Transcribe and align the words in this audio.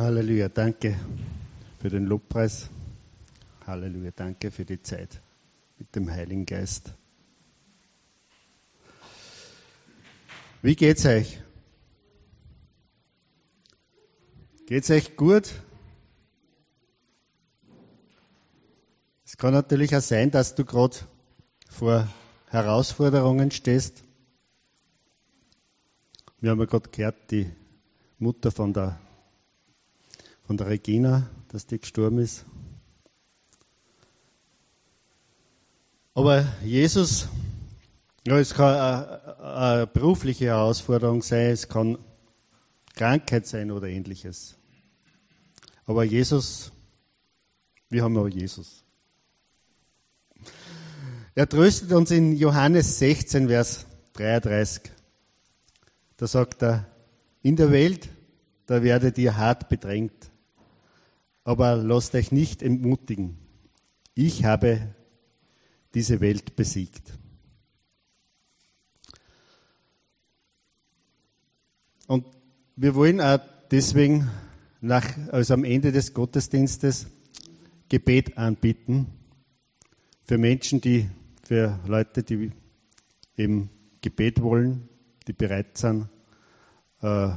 Halleluja, 0.00 0.48
danke 0.48 0.98
für 1.78 1.90
den 1.90 2.06
Lobpreis. 2.06 2.70
Halleluja, 3.66 4.12
danke 4.16 4.50
für 4.50 4.64
die 4.64 4.80
Zeit 4.82 5.20
mit 5.78 5.94
dem 5.94 6.10
Heiligen 6.10 6.46
Geist. 6.46 6.94
Wie 10.62 10.74
geht's 10.74 11.04
euch? 11.04 11.42
Geht's 14.64 14.90
euch 14.90 15.16
gut? 15.16 15.52
Es 19.26 19.36
kann 19.36 19.52
natürlich 19.52 19.94
auch 19.94 20.00
sein, 20.00 20.30
dass 20.30 20.54
du 20.54 20.64
gerade 20.64 20.96
vor 21.68 22.08
Herausforderungen 22.46 23.50
stehst. 23.50 24.02
Wir 26.40 26.52
haben 26.52 26.60
ja 26.60 26.64
gerade 26.64 26.88
gehört, 26.88 27.30
die 27.30 27.50
Mutter 28.18 28.50
von 28.50 28.72
der, 28.72 28.98
von 30.50 30.56
der 30.56 30.66
Regina, 30.66 31.30
dass 31.46 31.64
die 31.64 31.78
gestorben 31.78 32.18
ist. 32.18 32.44
Aber 36.12 36.44
Jesus, 36.64 37.28
ja, 38.26 38.36
es 38.36 38.52
kann 38.52 38.74
eine, 38.74 39.38
eine 39.38 39.86
berufliche 39.86 40.46
Herausforderung 40.46 41.22
sein, 41.22 41.52
es 41.52 41.68
kann 41.68 41.98
Krankheit 42.96 43.46
sein 43.46 43.70
oder 43.70 43.86
ähnliches. 43.86 44.56
Aber 45.86 46.02
Jesus, 46.02 46.72
wir 47.88 48.02
haben 48.02 48.18
auch 48.18 48.26
Jesus. 48.26 48.82
Er 51.36 51.48
tröstet 51.48 51.92
uns 51.92 52.10
in 52.10 52.36
Johannes 52.36 52.98
16, 52.98 53.46
Vers 53.46 53.86
33. 54.14 54.90
Da 56.16 56.26
sagt 56.26 56.64
er, 56.64 56.88
in 57.40 57.54
der 57.54 57.70
Welt, 57.70 58.08
da 58.66 58.82
werdet 58.82 59.16
ihr 59.16 59.36
hart 59.36 59.68
bedrängt, 59.68 60.29
aber 61.50 61.74
lasst 61.74 62.14
euch 62.14 62.30
nicht 62.30 62.62
entmutigen. 62.62 63.36
Ich 64.14 64.44
habe 64.44 64.94
diese 65.94 66.20
Welt 66.20 66.54
besiegt. 66.54 67.02
Und 72.06 72.24
wir 72.76 72.94
wollen 72.94 73.20
auch 73.20 73.40
deswegen 73.68 74.30
nach, 74.80 75.04
also 75.32 75.54
am 75.54 75.64
Ende 75.64 75.90
des 75.90 76.14
Gottesdienstes 76.14 77.08
Gebet 77.88 78.38
anbieten 78.38 79.08
für 80.22 80.38
Menschen, 80.38 80.80
die 80.80 81.10
für 81.42 81.80
Leute, 81.84 82.22
die 82.22 82.52
eben 83.36 83.70
Gebet 84.02 84.40
wollen, 84.40 84.88
die 85.26 85.32
bereit 85.32 85.76
sind, 85.78 86.06
äh, 87.02 87.30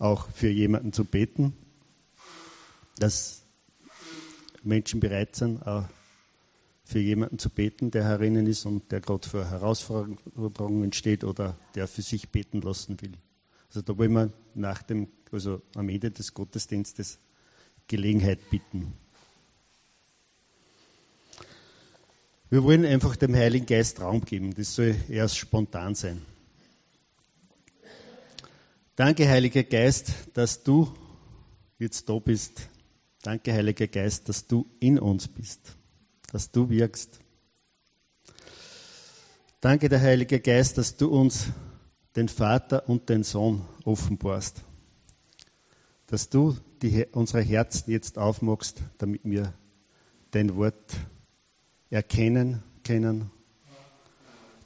auch 0.00 0.30
für 0.30 0.48
jemanden 0.48 0.92
zu 0.92 1.04
beten, 1.04 1.52
dass 2.98 3.42
Menschen 4.62 5.00
bereit 5.00 5.36
sind, 5.36 5.66
auch 5.66 5.84
für 6.84 7.00
jemanden 7.00 7.38
zu 7.38 7.50
beten, 7.50 7.90
der 7.90 8.04
herinnen 8.04 8.46
ist 8.46 8.64
und 8.64 8.92
der 8.92 9.00
gerade 9.00 9.28
vor 9.28 9.50
Herausforderungen 9.50 10.92
steht 10.92 11.24
oder 11.24 11.56
der 11.74 11.88
für 11.88 12.02
sich 12.02 12.28
beten 12.28 12.60
lassen 12.60 13.00
will. 13.00 13.12
Also 13.68 13.82
da 13.82 13.98
wollen 13.98 14.12
wir 14.12 14.32
nach 14.54 14.82
dem, 14.82 15.08
also 15.32 15.62
am 15.74 15.88
Ende 15.88 16.10
des 16.10 16.32
Gottesdienstes 16.32 17.18
Gelegenheit 17.88 18.50
bitten. 18.50 18.92
Wir 22.48 22.62
wollen 22.62 22.84
einfach 22.84 23.16
dem 23.16 23.34
Heiligen 23.34 23.66
Geist 23.66 24.00
Raum 24.00 24.24
geben. 24.24 24.54
Das 24.54 24.76
soll 24.76 24.94
erst 25.08 25.36
spontan 25.36 25.96
sein. 25.96 26.22
Danke, 28.94 29.28
Heiliger 29.28 29.64
Geist, 29.64 30.12
dass 30.34 30.62
du 30.62 30.94
jetzt 31.78 32.08
da 32.08 32.18
bist. 32.20 32.68
Danke, 33.26 33.52
Heiliger 33.52 33.88
Geist, 33.88 34.28
dass 34.28 34.46
du 34.46 34.70
in 34.78 35.00
uns 35.00 35.26
bist, 35.26 35.76
dass 36.30 36.48
du 36.52 36.70
wirkst. 36.70 37.18
Danke, 39.60 39.88
der 39.88 40.00
Heilige 40.00 40.38
Geist, 40.38 40.78
dass 40.78 40.96
du 40.96 41.08
uns 41.08 41.48
den 42.14 42.28
Vater 42.28 42.88
und 42.88 43.08
den 43.08 43.24
Sohn 43.24 43.66
offenbarst. 43.84 44.62
Dass 46.06 46.28
du 46.28 46.56
die, 46.80 47.04
unsere 47.10 47.42
Herzen 47.42 47.90
jetzt 47.90 48.16
aufmachst, 48.16 48.80
damit 48.98 49.22
wir 49.24 49.52
dein 50.30 50.54
Wort 50.54 50.96
erkennen 51.90 52.62
können, 52.84 53.32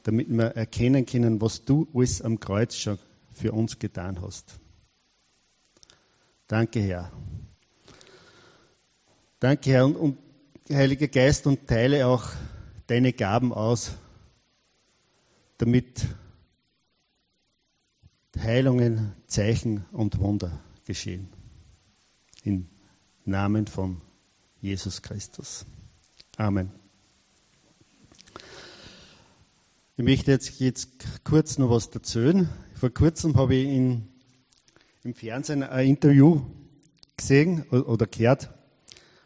damit 0.02 0.28
wir 0.28 0.54
erkennen 0.54 1.06
können, 1.06 1.40
was 1.40 1.64
du 1.64 1.88
alles 1.94 2.20
am 2.20 2.38
Kreuz 2.38 2.76
schon 2.76 2.98
für 3.32 3.52
uns 3.52 3.78
getan 3.78 4.20
hast. 4.20 4.60
Danke, 6.46 6.80
Herr. 6.80 7.10
Danke, 9.40 9.70
Herr. 9.70 9.86
Und, 9.86 9.96
und 9.96 10.18
Heiliger 10.70 11.08
Geist, 11.08 11.46
und 11.46 11.66
teile 11.66 12.06
auch 12.06 12.28
deine 12.86 13.14
Gaben 13.14 13.54
aus, 13.54 13.92
damit 15.56 16.06
Heilungen, 18.38 19.14
Zeichen 19.26 19.86
und 19.92 20.18
Wunder 20.18 20.60
geschehen. 20.84 21.30
Im 22.44 22.68
Namen 23.24 23.66
von 23.66 24.02
Jesus 24.60 25.00
Christus. 25.00 25.64
Amen. 26.36 26.70
Ich 29.96 30.04
möchte 30.04 30.32
jetzt, 30.32 30.60
jetzt 30.60 31.24
kurz 31.24 31.56
noch 31.56 31.70
was 31.70 31.86
erzählen. 31.86 32.46
Vor 32.74 32.90
kurzem 32.90 33.36
habe 33.36 33.54
ich 33.54 33.68
in, 33.68 34.06
im 35.02 35.14
Fernsehen 35.14 35.62
ein 35.62 35.88
Interview 35.88 36.42
gesehen 37.16 37.62
oder 37.70 38.06
gehört 38.06 38.50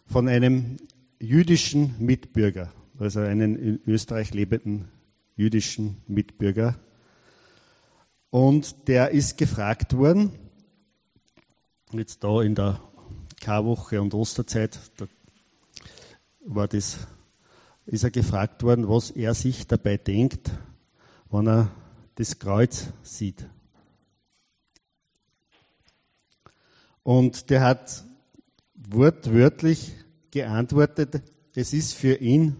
von 0.07 0.29
einem 0.29 0.77
jüdischen 1.19 1.95
Mitbürger, 1.99 2.73
also 2.99 3.21
einen 3.21 3.57
in 3.57 3.81
Österreich 3.87 4.33
lebenden 4.35 4.89
jüdischen 5.37 6.03
Mitbürger. 6.07 6.79
Und 8.31 8.89
der 8.89 9.11
ist 9.11 9.39
gefragt 9.39 9.97
worden, 9.97 10.33
jetzt 11.93 12.25
da 12.25 12.43
in 12.43 12.55
der 12.55 12.81
Karwoche 13.41 14.01
und 14.01 14.15
Osterzeit, 14.15 14.79
da 14.97 15.07
war 16.47 16.69
das 16.69 17.07
ist 17.87 18.05
er 18.05 18.11
gefragt 18.11 18.63
worden, 18.63 18.89
was 18.89 19.11
er 19.11 19.35
sich 19.35 19.67
dabei 19.67 19.97
denkt, 19.97 20.51
wenn 21.31 21.47
er 21.47 21.71
das 22.15 22.39
Kreuz 22.39 22.89
sieht. 23.03 23.47
Und 27.03 27.51
der 27.51 27.61
hat 27.61 28.05
wortwörtlich 28.89 29.93
geantwortet, 30.31 31.23
es 31.55 31.73
ist 31.73 31.95
für 31.95 32.17
ihn 32.17 32.57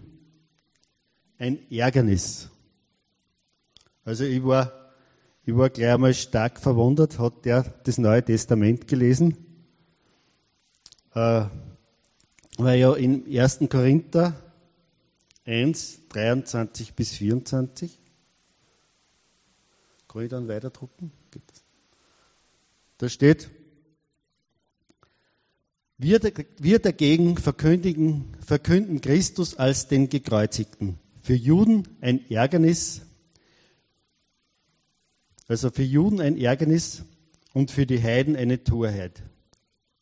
ein 1.37 1.59
Ärgernis. 1.71 2.49
Also 4.03 4.23
ich 4.23 4.43
war, 4.43 4.71
ich 5.43 5.55
war 5.55 5.69
gleich 5.69 5.93
einmal 5.93 6.13
stark 6.13 6.59
verwundert, 6.59 7.19
hat 7.19 7.45
der 7.45 7.63
das 7.83 7.97
Neue 7.97 8.23
Testament 8.23 8.87
gelesen, 8.87 9.35
äh, 11.13 11.45
weil 12.57 12.79
ja 12.79 12.93
in 12.93 13.25
1. 13.27 13.59
Korinther 13.69 14.33
1, 15.45 16.07
23 16.09 16.93
bis 16.93 17.11
24. 17.11 17.99
Kann 20.07 20.23
ich 20.23 20.29
dann 20.29 20.47
weiterdrucken? 20.47 21.11
Da 22.97 23.09
steht, 23.09 23.49
wir, 25.97 26.19
wir 26.59 26.79
dagegen 26.79 27.37
verkündigen, 27.37 28.35
verkünden 28.45 29.01
Christus 29.01 29.55
als 29.55 29.87
den 29.87 30.09
Gekreuzigten. 30.09 30.99
Für 31.21 31.35
Juden 31.35 31.87
ein 32.01 32.29
Ärgernis, 32.29 33.01
also 35.47 35.69
für 35.69 35.83
Juden 35.83 36.21
ein 36.21 36.37
Ärgernis 36.37 37.03
und 37.53 37.71
für 37.71 37.85
die 37.85 38.01
Heiden 38.01 38.35
eine 38.35 38.63
Torheit. 38.63 39.23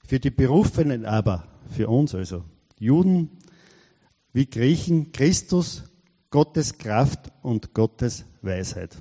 Für 0.06 0.20
die 0.20 0.32
Berufenen 0.32 1.06
aber, 1.06 1.48
für 1.70 1.88
uns 1.88 2.14
also, 2.16 2.44
Juden 2.80 3.30
wie 4.34 4.50
Griechen 4.50 5.12
Christus, 5.12 5.84
Gottes 6.32 6.78
Kraft 6.80 7.32
und 7.44 7.74
Gottes 7.74 8.26
Weisheit. 8.42 8.98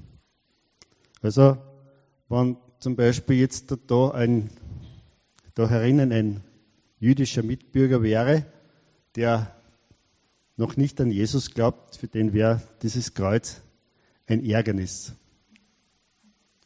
Also, 1.22 1.56
wenn 2.28 2.56
zum 2.78 2.96
Beispiel 2.96 3.38
jetzt 3.38 3.74
da 3.86 4.10
ein, 4.10 4.50
da 5.54 5.68
herinnen 5.68 6.12
ein 6.12 6.42
jüdischer 7.02 7.42
Mitbürger 7.42 8.00
wäre, 8.00 8.46
der 9.16 9.56
noch 10.56 10.76
nicht 10.76 11.00
an 11.00 11.10
Jesus 11.10 11.50
glaubt, 11.50 11.96
für 11.96 12.06
den 12.06 12.32
wäre 12.32 12.62
dieses 12.80 13.12
Kreuz 13.12 13.60
ein 14.28 14.44
Ärgernis. 14.44 15.12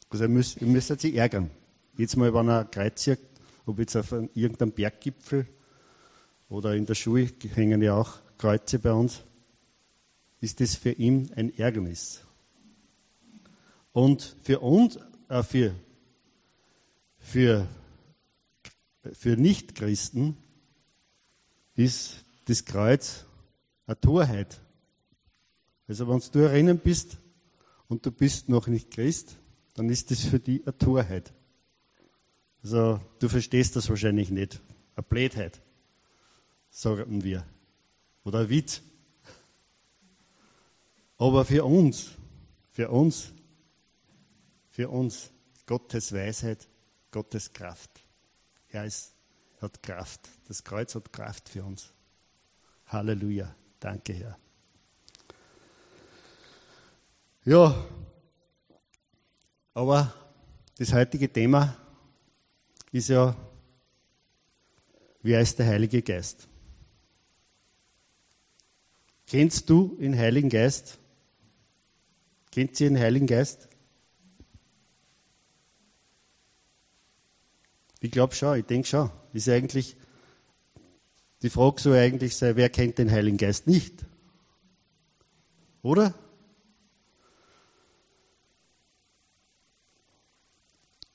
Also 0.09 0.25
ihr 0.25 0.29
müsst, 0.29 0.61
ihr 0.61 0.67
müsst 0.67 0.99
sich 0.99 1.15
ärgern. 1.15 1.49
Jetzt 1.97 2.15
mal, 2.17 2.31
wenn 2.35 2.49
er 2.49 2.59
ein 2.59 2.71
Kreuz 2.71 3.03
sieht, 3.03 3.17
ob 3.65 3.79
jetzt 3.79 3.95
auf 3.95 4.11
irgendeinem 4.11 4.71
Berggipfel 4.73 5.47
oder 6.49 6.75
in 6.75 6.85
der 6.85 6.93
Schule 6.93 7.27
hängen 7.55 7.81
ja 7.81 7.95
auch 7.95 8.19
Kreuze 8.37 8.77
bei 8.77 8.93
uns, 8.93 9.23
ist 10.39 10.61
das 10.61 10.75
für 10.75 10.91
ihn 10.91 11.31
ein 11.35 11.57
Ärgernis. 11.57 12.21
Und 13.91 14.35
für 14.43 14.59
uns, 14.59 14.99
äh, 15.29 15.41
für, 15.41 15.73
für 17.17 17.67
für 19.13 19.37
Nichtchristen 19.37 20.37
ist 21.75 22.25
das 22.45 22.65
Kreuz 22.65 23.25
eine 23.85 23.99
Torheit. 23.99 24.59
Also 25.87 26.07
wenn 26.07 26.21
du 26.31 26.39
erinnern 26.39 26.79
bist 26.79 27.17
und 27.87 28.05
du 28.05 28.11
bist 28.11 28.49
noch 28.49 28.67
nicht 28.67 28.91
Christ, 28.91 29.37
dann 29.75 29.89
ist 29.89 30.11
das 30.11 30.25
für 30.25 30.39
dich 30.39 30.61
eine 30.65 30.77
Torheit. 30.77 31.33
Also 32.63 32.99
du 33.19 33.29
verstehst 33.29 33.75
das 33.75 33.89
wahrscheinlich 33.89 34.29
nicht. 34.29 34.61
Eine 34.95 35.03
Blödheit, 35.03 35.61
sagen 36.69 37.23
wir. 37.23 37.45
Oder 38.23 38.39
ein 38.39 38.49
Witz. 38.49 38.81
Aber 41.17 41.45
für 41.45 41.63
uns, 41.63 42.11
für 42.69 42.89
uns, 42.89 43.31
für 44.69 44.89
uns 44.89 45.31
Gottes 45.65 46.11
Weisheit, 46.11 46.67
Gottes 47.11 47.53
Kraft. 47.53 48.06
Er 48.69 48.85
ist, 48.85 49.13
hat 49.61 49.81
Kraft. 49.81 50.29
Das 50.47 50.63
Kreuz 50.63 50.93
hat 50.95 51.11
Kraft 51.11 51.49
für 51.49 51.63
uns. 51.63 51.91
Halleluja. 52.87 53.53
Danke, 53.79 54.13
Herr. 54.13 54.37
Ja, 57.45 57.85
aber 59.73 60.13
das 60.77 60.91
heutige 60.91 61.31
Thema 61.31 61.77
ist 62.91 63.09
ja, 63.09 63.35
wer 65.21 65.41
ist 65.41 65.57
der 65.57 65.67
Heilige 65.67 66.01
Geist? 66.01 66.47
Kennst 69.27 69.69
du 69.69 69.95
den 69.99 70.17
Heiligen 70.17 70.49
Geist? 70.49 70.97
Kennt 72.51 72.79
ihr 72.79 72.89
den 72.89 72.99
Heiligen 72.99 73.27
Geist? 73.27 73.67
Ich 78.07 78.11
glaube 78.11 78.33
schon, 78.33 78.57
ich 78.57 78.65
denke 78.65 78.87
schon. 78.87 79.11
Ist 79.33 79.49
eigentlich, 79.49 79.97
die 81.41 81.49
Frage 81.49 81.81
soll 81.81 81.97
eigentlich 81.97 82.37
sein, 82.37 82.55
wer 82.55 82.69
kennt 82.69 82.97
den 82.99 83.11
Heiligen 83.11 83.35
Geist 83.35 83.67
nicht? 83.67 84.05
Oder? 85.81 86.13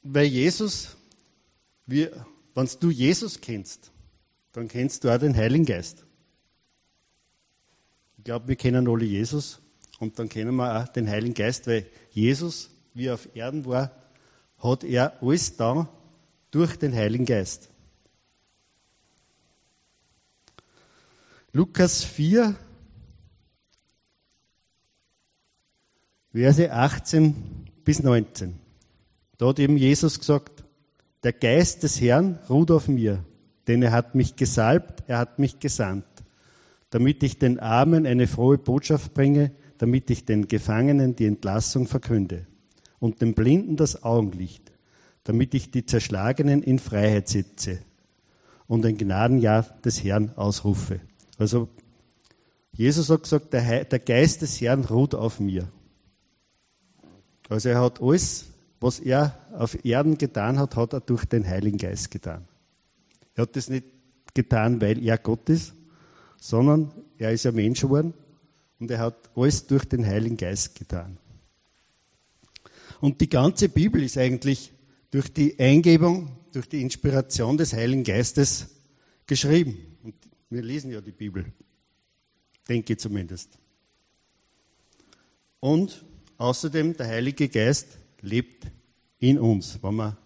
Weil 0.02 0.26
Jesus, 0.26 0.98
wenn 1.86 2.68
du 2.78 2.90
Jesus 2.90 3.40
kennst, 3.40 3.90
dann 4.52 4.68
kennst 4.68 5.02
du 5.02 5.08
auch 5.08 5.18
den 5.18 5.34
Heiligen 5.34 5.64
Geist. 5.64 6.04
Ich 8.18 8.24
glaube, 8.24 8.48
wir 8.48 8.56
kennen 8.56 8.86
alle 8.86 9.06
Jesus 9.06 9.62
und 9.98 10.18
dann 10.18 10.28
kennen 10.28 10.54
wir 10.56 10.82
auch 10.82 10.88
den 10.88 11.08
Heiligen 11.08 11.32
Geist, 11.32 11.66
weil 11.66 11.86
Jesus, 12.10 12.68
wie 12.92 13.06
er 13.06 13.14
auf 13.14 13.34
Erden 13.34 13.64
war, 13.64 13.90
hat 14.58 14.84
er 14.84 15.22
alles 15.22 15.56
da 15.56 15.88
durch 16.52 16.76
den 16.76 16.94
Heiligen 16.94 17.24
Geist. 17.24 17.70
Lukas 21.52 22.04
4, 22.04 22.54
Verse 26.32 26.72
18 26.72 27.34
bis 27.84 28.02
19. 28.02 28.54
Da 29.36 29.48
hat 29.48 29.58
eben 29.58 29.76
Jesus 29.76 30.18
gesagt, 30.18 30.64
der 31.22 31.32
Geist 31.32 31.82
des 31.82 32.00
Herrn 32.00 32.38
ruht 32.48 32.70
auf 32.70 32.88
mir, 32.88 33.24
denn 33.66 33.82
er 33.82 33.92
hat 33.92 34.14
mich 34.14 34.36
gesalbt, 34.36 35.04
er 35.06 35.18
hat 35.18 35.38
mich 35.38 35.58
gesandt, 35.58 36.06
damit 36.90 37.22
ich 37.22 37.38
den 37.38 37.60
Armen 37.60 38.06
eine 38.06 38.26
frohe 38.26 38.58
Botschaft 38.58 39.14
bringe, 39.14 39.52
damit 39.78 40.10
ich 40.10 40.24
den 40.24 40.48
Gefangenen 40.48 41.16
die 41.16 41.26
Entlassung 41.26 41.86
verkünde 41.86 42.46
und 42.98 43.20
den 43.20 43.34
Blinden 43.34 43.76
das 43.76 44.02
Augenlicht, 44.02 44.71
damit 45.24 45.54
ich 45.54 45.70
die 45.70 45.86
Zerschlagenen 45.86 46.62
in 46.62 46.78
Freiheit 46.78 47.28
setze 47.28 47.78
und 48.66 48.84
ein 48.84 48.96
Gnadenjahr 48.96 49.62
des 49.84 50.02
Herrn 50.02 50.32
ausrufe. 50.36 51.00
Also 51.38 51.68
Jesus 52.72 53.10
hat 53.10 53.22
gesagt, 53.22 53.52
der, 53.52 53.84
Geist 53.84 54.42
des 54.42 54.60
Herrn 54.60 54.84
ruht 54.84 55.14
auf 55.14 55.40
mir. 55.40 55.68
Also 57.48 57.68
er 57.68 57.80
hat 57.80 58.00
alles 58.00 58.52
was 58.82 58.98
er 58.98 59.38
auf 59.52 59.84
Erden 59.84 60.18
getan 60.18 60.58
hat, 60.58 60.76
hat 60.76 60.92
er 60.92 61.00
durch 61.00 61.24
den 61.24 61.46
Heiligen 61.46 61.78
Geist 61.78 62.10
getan. 62.10 62.46
Er 63.34 63.42
hat 63.42 63.56
das 63.56 63.68
nicht 63.68 63.86
getan, 64.34 64.80
weil 64.80 65.02
er 65.04 65.18
Gott 65.18 65.48
ist, 65.48 65.72
sondern 66.38 66.92
er 67.16 67.32
ist 67.32 67.44
ja 67.44 67.52
Mensch 67.52 67.80
geworden 67.80 68.12
und 68.80 68.90
er 68.90 68.98
hat 68.98 69.30
alles 69.36 69.66
durch 69.66 69.84
den 69.84 70.04
Heiligen 70.04 70.36
Geist 70.36 70.74
getan. 70.74 71.18
Und 73.00 73.20
die 73.20 73.28
ganze 73.28 73.68
Bibel 73.68 74.02
ist 74.02 74.18
eigentlich 74.18 74.72
durch 75.12 75.32
die 75.32 75.56
Eingebung, 75.60 76.36
durch 76.52 76.68
die 76.68 76.80
Inspiration 76.80 77.56
des 77.56 77.74
Heiligen 77.74 78.02
Geistes 78.02 78.66
geschrieben. 79.26 79.76
Und 80.02 80.14
wir 80.50 80.62
lesen 80.62 80.90
ja 80.90 81.00
die 81.00 81.12
Bibel, 81.12 81.44
denke 82.68 82.94
ich 82.94 82.98
zumindest. 82.98 83.58
Und 85.60 86.04
außerdem 86.38 86.96
der 86.96 87.06
Heilige 87.06 87.48
Geist 87.48 87.98
lebt 88.22 88.66
in 89.18 89.38
uns. 89.38 89.78
Wenn 89.82 89.96
wir 89.96 90.16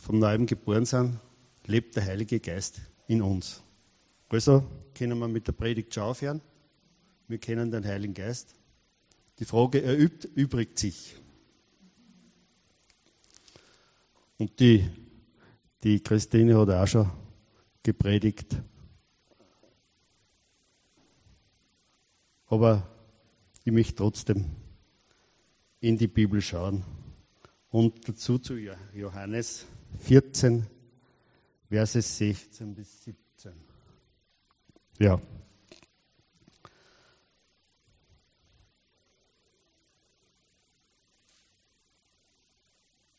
von 0.00 0.20
neuem 0.20 0.46
geboren 0.46 0.86
sind, 0.86 1.18
lebt 1.66 1.96
der 1.96 2.06
Heilige 2.06 2.38
Geist 2.38 2.80
in 3.08 3.20
uns. 3.20 3.62
Also 4.28 4.64
können 4.94 5.18
wir 5.18 5.26
mit 5.26 5.48
der 5.48 5.52
Predigt 5.52 5.92
schon 5.92 6.04
aufhören. 6.04 6.40
Wir 7.26 7.38
kennen 7.38 7.72
den 7.72 7.84
Heiligen 7.84 8.14
Geist. 8.14 8.54
Die 9.40 9.44
Frage 9.44 9.82
erübrigt 9.82 10.78
sich. 10.78 11.16
Und 14.40 14.58
die, 14.58 14.88
die 15.82 16.02
Christine 16.02 16.58
hat 16.58 16.70
auch 16.70 16.86
schon 16.86 17.10
gepredigt. 17.82 18.56
Aber 22.46 22.88
ich 23.62 23.70
möchte 23.70 23.96
trotzdem 23.96 24.46
in 25.80 25.98
die 25.98 26.08
Bibel 26.08 26.40
schauen. 26.40 26.82
Und 27.68 28.08
dazu 28.08 28.38
zu 28.38 28.56
Johannes 28.94 29.66
14, 30.04 30.66
Verse 31.68 32.00
16 32.00 32.74
bis 32.74 33.04
17. 33.04 33.52
Ja. 35.00 35.20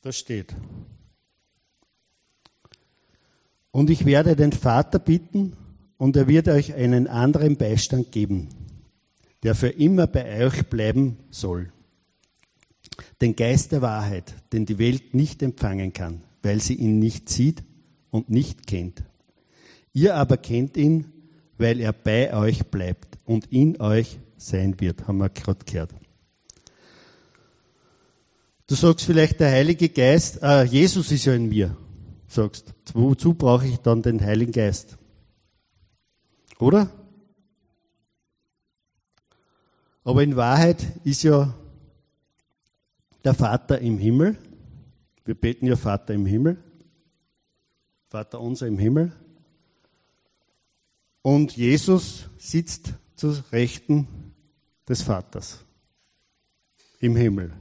Da 0.01 0.11
steht. 0.11 0.55
Und 3.71 3.89
ich 3.89 4.05
werde 4.05 4.35
den 4.35 4.51
Vater 4.51 4.99
bitten, 4.99 5.53
und 5.97 6.15
er 6.17 6.27
wird 6.27 6.47
euch 6.47 6.73
einen 6.73 7.07
anderen 7.07 7.57
Beistand 7.57 8.11
geben, 8.11 8.49
der 9.43 9.53
für 9.53 9.69
immer 9.69 10.07
bei 10.07 10.45
euch 10.45 10.67
bleiben 10.67 11.17
soll 11.29 11.71
den 13.21 13.35
Geist 13.35 13.71
der 13.71 13.81
Wahrheit, 13.81 14.33
den 14.51 14.65
die 14.65 14.79
Welt 14.79 15.13
nicht 15.13 15.41
empfangen 15.43 15.93
kann, 15.93 16.21
weil 16.41 16.59
sie 16.61 16.75
ihn 16.75 16.99
nicht 16.99 17.29
sieht 17.29 17.63
und 18.09 18.29
nicht 18.29 18.67
kennt. 18.67 19.03
Ihr 19.93 20.15
aber 20.15 20.37
kennt 20.37 20.77
ihn, 20.77 21.05
weil 21.57 21.79
er 21.79 21.93
bei 21.93 22.33
euch 22.33 22.65
bleibt 22.65 23.19
und 23.25 23.51
in 23.51 23.79
euch 23.79 24.17
sein 24.37 24.79
wird, 24.79 25.07
haben 25.07 25.19
wir 25.19 25.29
gerade 25.29 25.63
gehört. 25.65 25.91
Du 28.67 28.75
sagst 28.75 29.05
vielleicht, 29.05 29.39
der 29.39 29.51
Heilige 29.51 29.89
Geist, 29.89 30.41
äh, 30.41 30.63
Jesus 30.63 31.11
ist 31.11 31.25
ja 31.25 31.33
in 31.33 31.49
mir, 31.49 31.75
sagst. 32.31 32.73
Wozu 32.93 33.33
brauche 33.33 33.67
ich 33.67 33.77
dann 33.77 34.01
den 34.01 34.21
Heiligen 34.21 34.51
Geist? 34.51 34.97
Oder? 36.59 36.89
Aber 40.03 40.23
in 40.23 40.35
Wahrheit 40.35 40.99
ist 41.03 41.23
ja 41.23 41.53
der 43.23 43.33
Vater 43.33 43.79
im 43.79 43.97
Himmel. 43.97 44.37
Wir 45.25 45.35
beten 45.35 45.67
ja 45.67 45.75
Vater 45.75 46.13
im 46.13 46.25
Himmel. 46.25 46.57
Vater 48.09 48.41
unser 48.41 48.67
im 48.67 48.79
Himmel. 48.79 49.11
Und 51.21 51.55
Jesus 51.55 52.29
sitzt 52.37 52.93
zur 53.15 53.43
Rechten 53.51 54.07
des 54.89 55.03
Vaters 55.03 55.63
im 56.99 57.15
Himmel. 57.15 57.53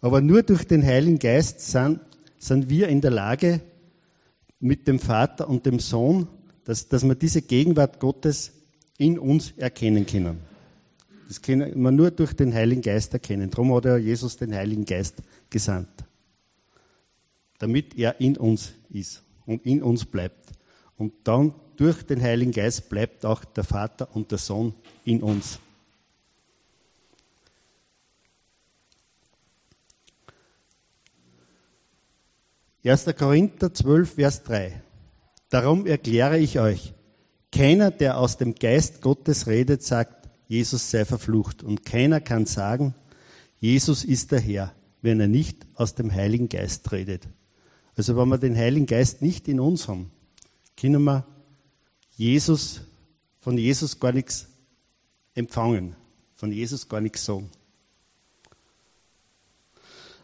Aber 0.00 0.20
nur 0.20 0.42
durch 0.42 0.64
den 0.66 0.84
Heiligen 0.84 1.18
Geist 1.18 1.60
sind, 1.60 2.00
sind 2.42 2.68
wir 2.68 2.88
in 2.88 3.00
der 3.00 3.12
Lage, 3.12 3.60
mit 4.58 4.88
dem 4.88 4.98
Vater 4.98 5.48
und 5.48 5.64
dem 5.64 5.78
Sohn, 5.78 6.26
dass, 6.64 6.88
dass 6.88 7.04
wir 7.04 7.14
diese 7.14 7.42
Gegenwart 7.42 8.00
Gottes 8.00 8.52
in 8.98 9.18
uns 9.18 9.52
erkennen 9.56 10.06
können. 10.06 10.38
Das 11.28 11.40
kann 11.40 11.72
man 11.80 11.94
nur 11.94 12.10
durch 12.10 12.32
den 12.34 12.52
Heiligen 12.52 12.82
Geist 12.82 13.12
erkennen. 13.12 13.50
Darum 13.50 13.74
hat 13.74 13.84
er 13.84 13.96
Jesus 13.96 14.36
den 14.36 14.54
Heiligen 14.54 14.84
Geist 14.84 15.22
gesandt. 15.50 16.04
Damit 17.58 17.96
er 17.96 18.20
in 18.20 18.36
uns 18.36 18.72
ist 18.90 19.22
und 19.46 19.64
in 19.64 19.82
uns 19.82 20.04
bleibt. 20.04 20.50
Und 20.96 21.12
dann 21.24 21.54
durch 21.76 22.02
den 22.02 22.20
Heiligen 22.20 22.52
Geist 22.52 22.88
bleibt 22.88 23.24
auch 23.24 23.44
der 23.44 23.64
Vater 23.64 24.14
und 24.14 24.30
der 24.30 24.38
Sohn 24.38 24.74
in 25.04 25.22
uns. 25.22 25.58
1. 32.84 33.04
Korinther 33.16 33.72
12, 33.72 34.14
Vers 34.14 34.42
3. 34.42 34.82
Darum 35.50 35.86
erkläre 35.86 36.38
ich 36.40 36.58
euch, 36.58 36.94
keiner, 37.52 37.92
der 37.92 38.18
aus 38.18 38.38
dem 38.38 38.56
Geist 38.56 39.02
Gottes 39.02 39.46
redet, 39.46 39.84
sagt, 39.84 40.28
Jesus 40.48 40.90
sei 40.90 41.04
verflucht. 41.04 41.62
Und 41.62 41.84
keiner 41.84 42.20
kann 42.20 42.44
sagen, 42.44 42.94
Jesus 43.58 44.02
ist 44.04 44.32
der 44.32 44.40
Herr, 44.40 44.74
wenn 45.00 45.20
er 45.20 45.28
nicht 45.28 45.64
aus 45.74 45.94
dem 45.94 46.12
Heiligen 46.12 46.48
Geist 46.48 46.90
redet. 46.90 47.28
Also 47.94 48.16
wenn 48.16 48.28
wir 48.28 48.38
den 48.38 48.56
Heiligen 48.56 48.86
Geist 48.86 49.22
nicht 49.22 49.46
in 49.46 49.60
uns 49.60 49.86
haben, 49.86 50.10
können 50.76 51.04
wir 51.04 51.24
Jesus, 52.16 52.80
von 53.38 53.58
Jesus 53.58 54.00
gar 54.00 54.12
nichts 54.12 54.48
empfangen, 55.34 55.94
von 56.34 56.50
Jesus 56.50 56.88
gar 56.88 57.00
nichts 57.00 57.24
sagen. 57.24 57.48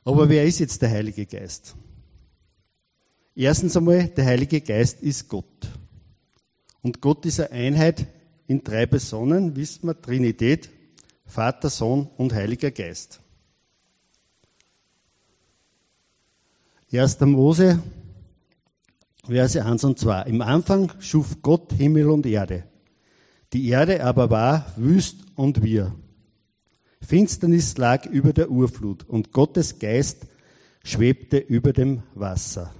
Aber 0.04 0.28
wer 0.28 0.44
ist 0.44 0.58
jetzt 0.58 0.82
der 0.82 0.90
Heilige 0.90 1.24
Geist? 1.24 1.76
Erstens 3.38 3.76
einmal, 3.76 4.08
der 4.08 4.24
Heilige 4.24 4.60
Geist 4.60 5.00
ist 5.00 5.28
Gott. 5.28 5.70
Und 6.82 7.00
Gott 7.00 7.24
ist 7.24 7.38
eine 7.38 7.52
Einheit 7.52 8.08
in 8.48 8.64
drei 8.64 8.84
Personen, 8.84 9.54
wissen 9.54 9.86
wir, 9.86 10.02
Trinität, 10.02 10.68
Vater, 11.24 11.70
Sohn 11.70 12.08
und 12.16 12.34
Heiliger 12.34 12.72
Geist. 12.72 13.20
1. 16.92 17.20
Mose, 17.20 17.80
Verse 19.24 19.64
1 19.64 19.84
und 19.84 20.00
2. 20.00 20.22
Im 20.22 20.42
Anfang 20.42 20.90
schuf 20.98 21.40
Gott 21.40 21.72
Himmel 21.74 22.10
und 22.10 22.26
Erde. 22.26 22.64
Die 23.52 23.68
Erde 23.68 24.02
aber 24.02 24.30
war 24.30 24.72
wüst 24.76 25.18
und 25.36 25.62
wir. 25.62 25.94
Finsternis 27.00 27.78
lag 27.78 28.04
über 28.06 28.32
der 28.32 28.50
Urflut 28.50 29.08
und 29.08 29.30
Gottes 29.30 29.78
Geist 29.78 30.26
schwebte 30.82 31.38
über 31.38 31.72
dem 31.72 32.02
Wasser. 32.16 32.74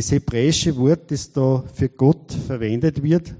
Das 0.00 0.12
hebräische 0.12 0.74
Wort, 0.78 1.10
das 1.10 1.30
da 1.30 1.62
für 1.74 1.90
Gott 1.90 2.32
verwendet 2.32 3.02
wird, 3.02 3.34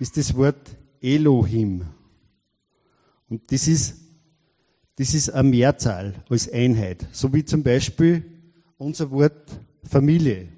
ist 0.00 0.16
das 0.16 0.34
Wort 0.34 0.76
Elohim. 1.00 1.86
Und 3.28 3.52
das 3.52 3.68
ist, 3.68 3.94
das 4.96 5.14
ist 5.14 5.30
eine 5.30 5.48
Mehrzahl 5.48 6.24
als 6.28 6.50
Einheit. 6.50 7.06
So 7.12 7.32
wie 7.32 7.44
zum 7.44 7.62
Beispiel 7.62 8.24
unser 8.78 9.12
Wort 9.12 9.60
Familie. 9.84 10.48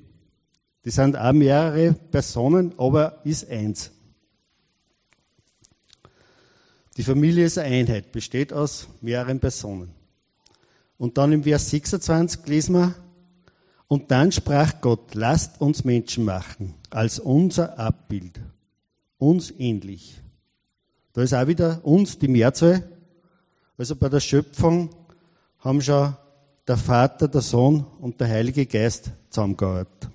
Das 0.82 0.94
sind 0.94 1.14
auch 1.14 1.35
mehrere 1.35 1.92
Personen, 1.92 2.73
aber 2.78 3.20
ist 3.26 3.50
eins. 3.50 3.90
Die 6.97 7.02
Familie 7.02 7.44
ist 7.44 7.58
eine 7.58 7.76
Einheit, 7.76 8.12
besteht 8.12 8.50
aus 8.50 8.88
mehreren 9.02 9.40
Personen. 9.40 9.90
Und 10.97 11.18
dann 11.18 11.32
im 11.32 11.42
Vers 11.42 11.68
26 11.68 12.47
lesen 12.47 12.76
wir, 12.76 12.94
und 13.88 14.11
dann 14.11 14.30
sprach 14.30 14.80
Gott, 14.83 15.14
lasst 15.14 15.61
uns 15.61 15.85
Menschen 15.85 16.25
machen, 16.25 16.75
als 16.90 17.18
unser 17.18 17.78
Abbild, 17.78 18.38
uns 19.16 19.52
ähnlich. 19.59 20.21
Da 21.14 21.23
ist 21.23 21.35
auch 21.35 21.47
wieder 21.47 21.85
uns 21.85 22.18
die 22.18 22.28
Mehrzahl. 22.28 22.87
Also 23.78 23.97
bei 23.97 24.09
der 24.09 24.21
Schöpfung 24.21 24.90
haben 25.59 25.80
schon 25.80 26.14
der 26.66 26.76
Vater, 26.76 27.28
der 27.28 27.40
Sohn 27.40 27.85
und 28.00 28.21
der 28.21 28.28
Heilige 28.28 28.66
Geist 28.66 29.11
zusammengearbeitet. 29.30 30.11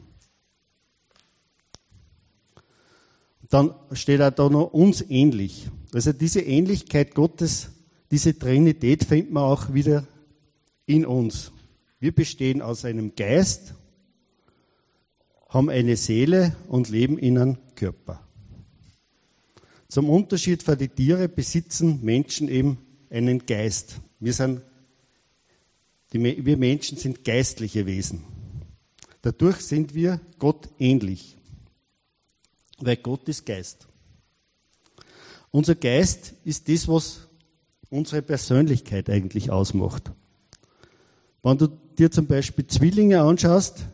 Dann 3.49 3.73
steht 3.91 4.21
auch 4.21 4.31
da 4.31 4.49
noch 4.49 4.73
uns 4.73 5.01
ähnlich. 5.09 5.69
Also 5.93 6.13
diese 6.13 6.41
Ähnlichkeit 6.41 7.13
Gottes, 7.13 7.69
diese 8.09 8.37
Trinität 8.37 9.03
findet 9.03 9.31
man 9.31 9.43
auch 9.43 9.73
wieder 9.73 10.07
in 10.85 11.05
uns. 11.05 11.51
Wir 12.03 12.11
bestehen 12.13 12.61
aus 12.61 12.83
einem 12.83 13.15
Geist, 13.15 13.75
haben 15.47 15.69
eine 15.69 15.95
Seele 15.95 16.53
und 16.67 16.89
leben 16.89 17.17
in 17.17 17.37
einem 17.37 17.57
Körper. 17.75 18.21
Zum 19.87 20.09
Unterschied 20.09 20.63
von 20.63 20.77
den 20.77 20.93
Tieren 20.93 21.33
besitzen 21.33 22.03
Menschen 22.03 22.49
eben 22.49 22.77
einen 23.09 23.45
Geist. 23.45 24.01
Wir, 24.19 24.33
sind, 24.33 24.63
wir 26.11 26.57
Menschen 26.57 26.97
sind 26.97 27.23
geistliche 27.23 27.85
Wesen. 27.85 28.25
Dadurch 29.21 29.61
sind 29.61 29.95
wir 29.95 30.19
Gott 30.39 30.67
ähnlich, 30.79 31.37
weil 32.79 32.97
Gott 32.97 33.29
ist 33.29 33.45
Geist. 33.45 33.87
Unser 35.51 35.75
Geist 35.75 36.33
ist 36.43 36.67
das, 36.67 36.85
was 36.85 37.29
unsere 37.89 38.21
Persönlichkeit 38.21 39.09
eigentlich 39.09 39.49
ausmacht. 39.49 40.11
Wenn 41.41 41.57
du 41.57 41.82
dir 41.99 42.11
zum 42.11 42.27
Beispiel 42.27 42.67
Zwillinge 42.67 43.21
anschaust, 43.21 43.85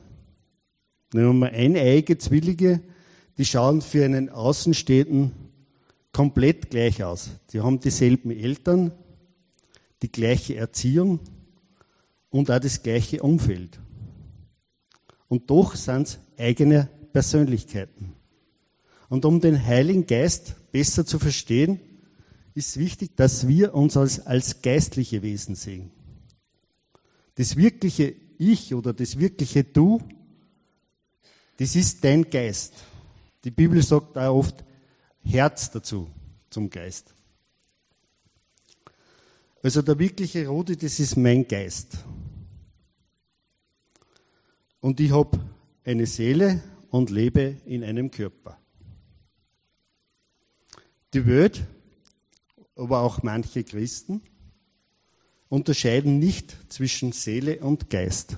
nehmen 1.13 1.39
wir 1.39 1.51
eineige 1.51 2.17
Zwillinge, 2.17 2.81
die 3.37 3.45
schauen 3.45 3.81
für 3.81 4.03
einen 4.03 4.29
Außenstehenden 4.29 5.31
komplett 6.11 6.69
gleich 6.69 7.03
aus. 7.03 7.29
Die 7.51 7.61
haben 7.61 7.79
dieselben 7.79 8.31
Eltern, 8.31 8.91
die 10.01 10.11
gleiche 10.11 10.55
Erziehung 10.55 11.19
und 12.29 12.51
auch 12.51 12.59
das 12.59 12.83
gleiche 12.83 13.21
Umfeld. 13.21 13.79
Und 15.27 15.49
doch 15.49 15.75
sind 15.75 16.07
es 16.07 16.19
eigene 16.37 16.89
Persönlichkeiten. 17.13 18.13
Und 19.09 19.25
um 19.25 19.41
den 19.41 19.65
Heiligen 19.65 20.05
Geist 20.05 20.55
besser 20.71 21.05
zu 21.05 21.19
verstehen, 21.19 21.79
ist 22.53 22.77
wichtig, 22.77 23.15
dass 23.15 23.47
wir 23.47 23.73
uns 23.73 23.95
als, 23.95 24.25
als 24.25 24.61
geistliche 24.61 25.21
Wesen 25.21 25.55
sehen. 25.55 25.91
Das 27.39 27.55
wirkliche 27.55 28.13
Ich 28.37 28.73
oder 28.73 28.91
das 28.91 29.17
wirkliche 29.17 29.63
Du, 29.63 30.01
das 31.55 31.73
ist 31.73 32.03
dein 32.03 32.29
Geist. 32.29 32.73
Die 33.45 33.51
Bibel 33.51 33.81
sagt 33.81 34.17
auch 34.17 34.35
oft 34.39 34.65
Herz 35.23 35.71
dazu, 35.71 36.09
zum 36.49 36.69
Geist. 36.69 37.13
Also 39.63 39.81
der 39.81 39.97
wirkliche 39.97 40.49
Rudi, 40.49 40.75
das 40.75 40.99
ist 40.99 41.15
mein 41.15 41.47
Geist. 41.47 42.03
Und 44.81 44.99
ich 44.99 45.11
habe 45.11 45.39
eine 45.85 46.07
Seele 46.07 46.61
und 46.89 47.09
lebe 47.09 47.55
in 47.63 47.85
einem 47.85 48.11
Körper. 48.11 48.59
Die 51.13 51.25
Welt, 51.25 51.65
aber 52.75 52.99
auch 52.99 53.23
manche 53.23 53.63
Christen, 53.63 54.23
unterscheiden 55.49 56.19
nicht 56.19 56.55
zwischen 56.71 57.11
Seele 57.11 57.59
und 57.59 57.89
Geist. 57.89 58.37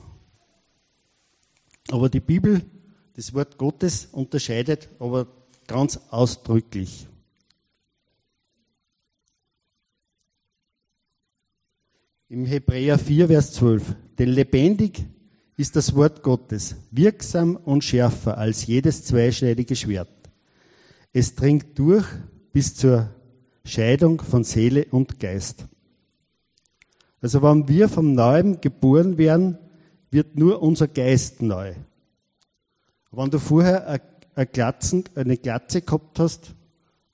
Aber 1.89 2.10
die 2.10 2.22
Bibel, 2.22 2.63
das 3.15 3.34
Wort 3.34 3.58
Gottes, 3.58 4.08
unterscheidet 4.12 4.89
aber 5.00 5.27
ganz 5.68 6.00
ausdrücklich. 6.10 7.08
Im 12.30 12.46
Hebräer 12.46 12.98
4, 12.98 13.27
Vers 13.27 13.53
12. 13.53 13.96
Denn 14.18 14.30
lebendig 14.30 15.06
ist 15.58 15.75
das 15.75 15.94
Wort 15.96 16.24
Gottes, 16.24 16.77
wirksam 16.89 17.58
und 17.58 17.84
schärfer 17.84 18.38
als 18.38 18.65
jedes 18.65 19.03
zweischneidige 19.03 19.75
Schwert. 19.75 20.10
Es 21.12 21.36
dringt 21.36 21.77
durch 21.77 22.08
bis 22.53 22.74
zur 22.74 23.13
Scheidung 23.65 24.22
von 24.22 24.46
Seele 24.46 24.86
und 24.91 25.20
Geist 25.20 25.68
also 27.22 27.44
wenn 27.44 27.68
wir 27.68 27.88
vom 27.88 28.13
Neuen 28.13 28.62
geboren 28.62 29.18
werden, 29.18 29.58
wird 30.10 30.38
nur 30.38 30.62
unser 30.62 30.88
Geist 30.88 31.42
neu. 31.42 31.74
Wenn 33.12 33.30
du 33.30 33.40
vorher 33.40 34.01
eine, 34.36 35.38
Glatze 35.38 35.82
gehabt 35.82 36.20
hast, 36.20 36.56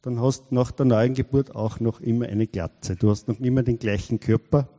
dann 0.01 0.21
hast 0.21 0.51
du 0.51 0.55
nach 0.55 0.71
der 0.71 0.85
neuen 0.85 1.13
Geburt 1.13 1.55
auch 1.55 1.79
noch 1.79 1.99
immer 1.99 2.27
eine 2.27 2.47
Glatze. 2.47 2.95
Du 2.95 3.09
hast 3.09 3.27
noch 3.27 3.39
immer 3.39 3.63
den 3.63 3.79
gleichen 3.79 4.19
Körper, 4.19 4.69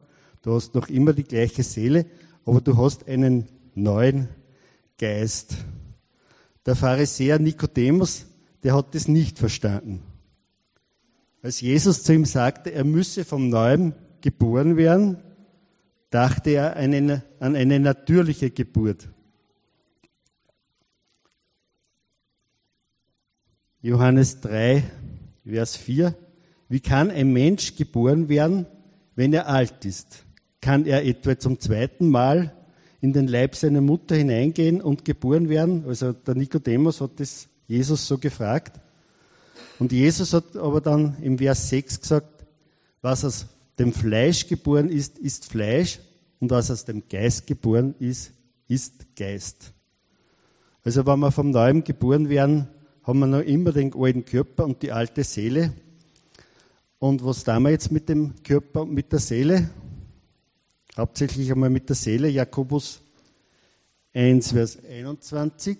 du 0.42 0.54
hast 0.54 0.74
noch 0.74 0.88
immer 0.88 1.12
die 1.12 1.24
gleiche 1.24 1.62
Seele, 1.62 2.06
aber 2.46 2.60
du 2.60 2.76
hast 2.76 3.06
einen 3.06 3.46
neuen 3.74 4.28
Geist. 4.96 5.56
Der 6.64 6.74
Pharisäer 6.74 7.38
Nikodemus, 7.38 8.26
der 8.62 8.74
hat 8.74 8.94
das 8.94 9.08
nicht 9.08 9.38
verstanden. 9.38 10.02
Als 11.42 11.60
Jesus 11.60 12.02
zu 12.02 12.14
ihm 12.14 12.24
sagte, 12.24 12.72
er 12.72 12.84
müsse 12.84 13.24
vom 13.24 13.48
Neuen 13.48 13.94
geboren 14.20 14.76
werden, 14.76 15.18
dachte 16.10 16.50
er 16.50 16.76
an 16.76 17.24
eine 17.40 17.80
natürliche 17.80 18.50
Geburt. 18.50 19.08
Johannes 23.80 24.40
3, 24.40 24.82
Vers 25.44 25.76
4. 25.76 26.14
Wie 26.68 26.80
kann 26.80 27.10
ein 27.10 27.32
Mensch 27.32 27.76
geboren 27.76 28.28
werden, 28.28 28.66
wenn 29.14 29.32
er 29.32 29.48
alt 29.48 29.84
ist? 29.84 30.24
Kann 30.60 30.84
er 30.84 31.04
etwa 31.04 31.38
zum 31.38 31.60
zweiten 31.60 32.08
Mal 32.08 32.54
in 33.00 33.12
den 33.12 33.28
Leib 33.28 33.54
seiner 33.54 33.80
Mutter 33.80 34.16
hineingehen 34.16 34.80
und 34.80 35.04
geboren 35.04 35.48
werden? 35.48 35.84
Also 35.86 36.12
der 36.12 36.34
Nikodemus 36.34 37.00
hat 37.00 37.20
das 37.20 37.48
Jesus 37.68 38.06
so 38.06 38.18
gefragt. 38.18 38.80
Und 39.78 39.92
Jesus 39.92 40.32
hat 40.32 40.56
aber 40.56 40.80
dann 40.80 41.16
im 41.22 41.38
Vers 41.38 41.68
6 41.68 42.00
gesagt, 42.00 42.44
was 43.00 43.24
aus 43.24 43.46
dem 43.78 43.92
Fleisch 43.92 44.46
geboren 44.46 44.88
ist, 44.88 45.18
ist 45.18 45.46
Fleisch 45.46 46.00
und 46.40 46.50
was 46.50 46.70
aus 46.70 46.84
dem 46.84 47.08
Geist 47.08 47.46
geboren 47.46 47.94
ist, 47.98 48.32
ist 48.66 49.14
Geist. 49.16 49.72
Also 50.84 51.04
wenn 51.06 51.20
wir 51.20 51.32
vom 51.32 51.50
Neuem 51.50 51.84
geboren 51.84 52.28
werden, 52.28 52.68
haben 53.02 53.18
wir 53.20 53.26
noch 53.26 53.40
immer 53.40 53.72
den 53.72 53.94
alten 53.94 54.24
Körper 54.24 54.64
und 54.64 54.82
die 54.82 54.92
alte 54.92 55.24
Seele. 55.24 55.72
Und 56.98 57.24
was 57.24 57.44
tun 57.44 57.62
wir 57.62 57.70
jetzt 57.70 57.92
mit 57.92 58.08
dem 58.08 58.34
Körper 58.42 58.82
und 58.82 58.92
mit 58.92 59.12
der 59.12 59.18
Seele? 59.18 59.70
Hauptsächlich 60.96 61.50
einmal 61.50 61.70
mit 61.70 61.88
der 61.88 61.96
Seele. 61.96 62.28
Jakobus 62.28 63.00
1, 64.12 64.52
Vers 64.52 64.78
21. 64.84 65.78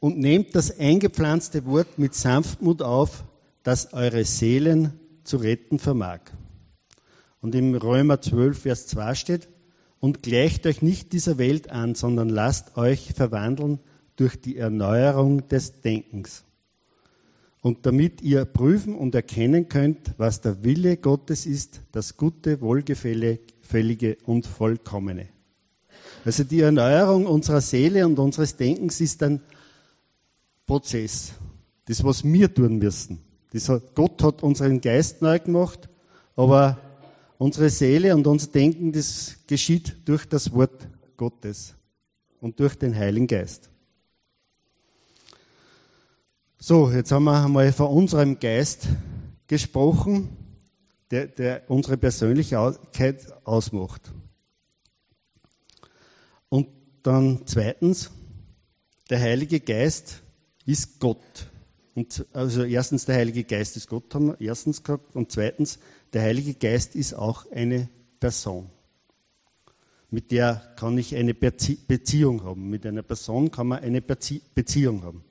Und 0.00 0.18
nehmt 0.18 0.54
das 0.54 0.78
eingepflanzte 0.78 1.64
Wort 1.66 1.98
mit 1.98 2.14
Sanftmut 2.14 2.82
auf, 2.82 3.22
das 3.62 3.92
eure 3.92 4.24
Seelen 4.24 4.98
zu 5.24 5.36
retten 5.36 5.78
vermag. 5.78 6.20
Und 7.40 7.54
im 7.54 7.74
Römer 7.74 8.20
12, 8.20 8.58
Vers 8.58 8.86
2 8.88 9.14
steht, 9.14 9.48
und 10.00 10.22
gleicht 10.22 10.66
euch 10.66 10.80
nicht 10.80 11.12
dieser 11.12 11.36
Welt 11.38 11.70
an, 11.70 11.94
sondern 11.94 12.30
lasst 12.30 12.76
euch 12.76 13.12
verwandeln 13.14 13.80
durch 14.16 14.40
die 14.40 14.56
Erneuerung 14.56 15.46
des 15.48 15.82
Denkens. 15.82 16.44
Und 17.62 17.84
damit 17.84 18.22
ihr 18.22 18.46
prüfen 18.46 18.94
und 18.94 19.14
erkennen 19.14 19.68
könnt, 19.68 20.14
was 20.16 20.40
der 20.40 20.64
Wille 20.64 20.96
Gottes 20.96 21.44
ist, 21.44 21.82
das 21.92 22.16
Gute, 22.16 22.62
Wohlgefällige 22.62 24.16
und 24.24 24.46
Vollkommene. 24.46 25.28
Also 26.24 26.44
die 26.44 26.60
Erneuerung 26.60 27.26
unserer 27.26 27.60
Seele 27.60 28.06
und 28.06 28.18
unseres 28.18 28.56
Denkens 28.56 29.00
ist 29.02 29.22
ein 29.22 29.42
Prozess. 30.66 31.32
Das, 31.84 32.02
was 32.02 32.24
wir 32.24 32.52
tun 32.52 32.78
müssen. 32.78 33.18
Hat, 33.52 33.94
Gott 33.94 34.22
hat 34.22 34.42
unseren 34.42 34.80
Geist 34.80 35.22
neu 35.22 35.38
gemacht, 35.38 35.88
aber 36.36 36.78
unsere 37.38 37.70
Seele 37.70 38.14
und 38.14 38.26
unser 38.26 38.48
Denken, 38.48 38.92
das 38.92 39.36
geschieht 39.46 39.96
durch 40.04 40.26
das 40.26 40.52
Wort 40.52 40.88
Gottes 41.16 41.74
und 42.40 42.58
durch 42.60 42.76
den 42.76 42.94
Heiligen 42.94 43.26
Geist. 43.26 43.70
So, 46.58 46.90
jetzt 46.90 47.10
haben 47.10 47.24
wir 47.24 47.44
einmal 47.44 47.72
von 47.72 47.88
unserem 47.88 48.38
Geist 48.38 48.86
gesprochen, 49.46 50.28
der, 51.10 51.26
der 51.26 51.62
unsere 51.68 51.96
Persönlichkeit 51.96 53.26
ausmacht. 53.44 54.12
Und 56.50 56.68
dann 57.02 57.42
zweitens, 57.46 58.10
der 59.08 59.20
Heilige 59.20 59.60
Geist 59.60 60.22
ist 60.66 61.00
Gott. 61.00 61.48
Und 61.94 62.26
also 62.32 62.64
erstens, 62.64 63.04
der 63.04 63.16
Heilige 63.16 63.44
Geist 63.44 63.76
ist 63.76 63.88
Gott, 63.88 64.14
haben 64.14 64.28
wir 64.28 64.40
erstens 64.40 64.82
gesagt. 64.82 65.14
Und 65.14 65.32
zweitens, 65.32 65.78
der 66.12 66.22
Heilige 66.22 66.54
Geist 66.54 66.94
ist 66.94 67.14
auch 67.14 67.50
eine 67.50 67.88
Person. 68.20 68.70
Mit 70.10 70.30
der 70.32 70.72
kann 70.76 70.98
ich 70.98 71.14
eine 71.14 71.34
Beziehung 71.34 72.42
haben. 72.42 72.68
Mit 72.68 72.84
einer 72.84 73.02
Person 73.02 73.50
kann 73.50 73.68
man 73.68 73.80
eine 73.80 74.00
Beziehung 74.00 75.04
haben. 75.04 75.24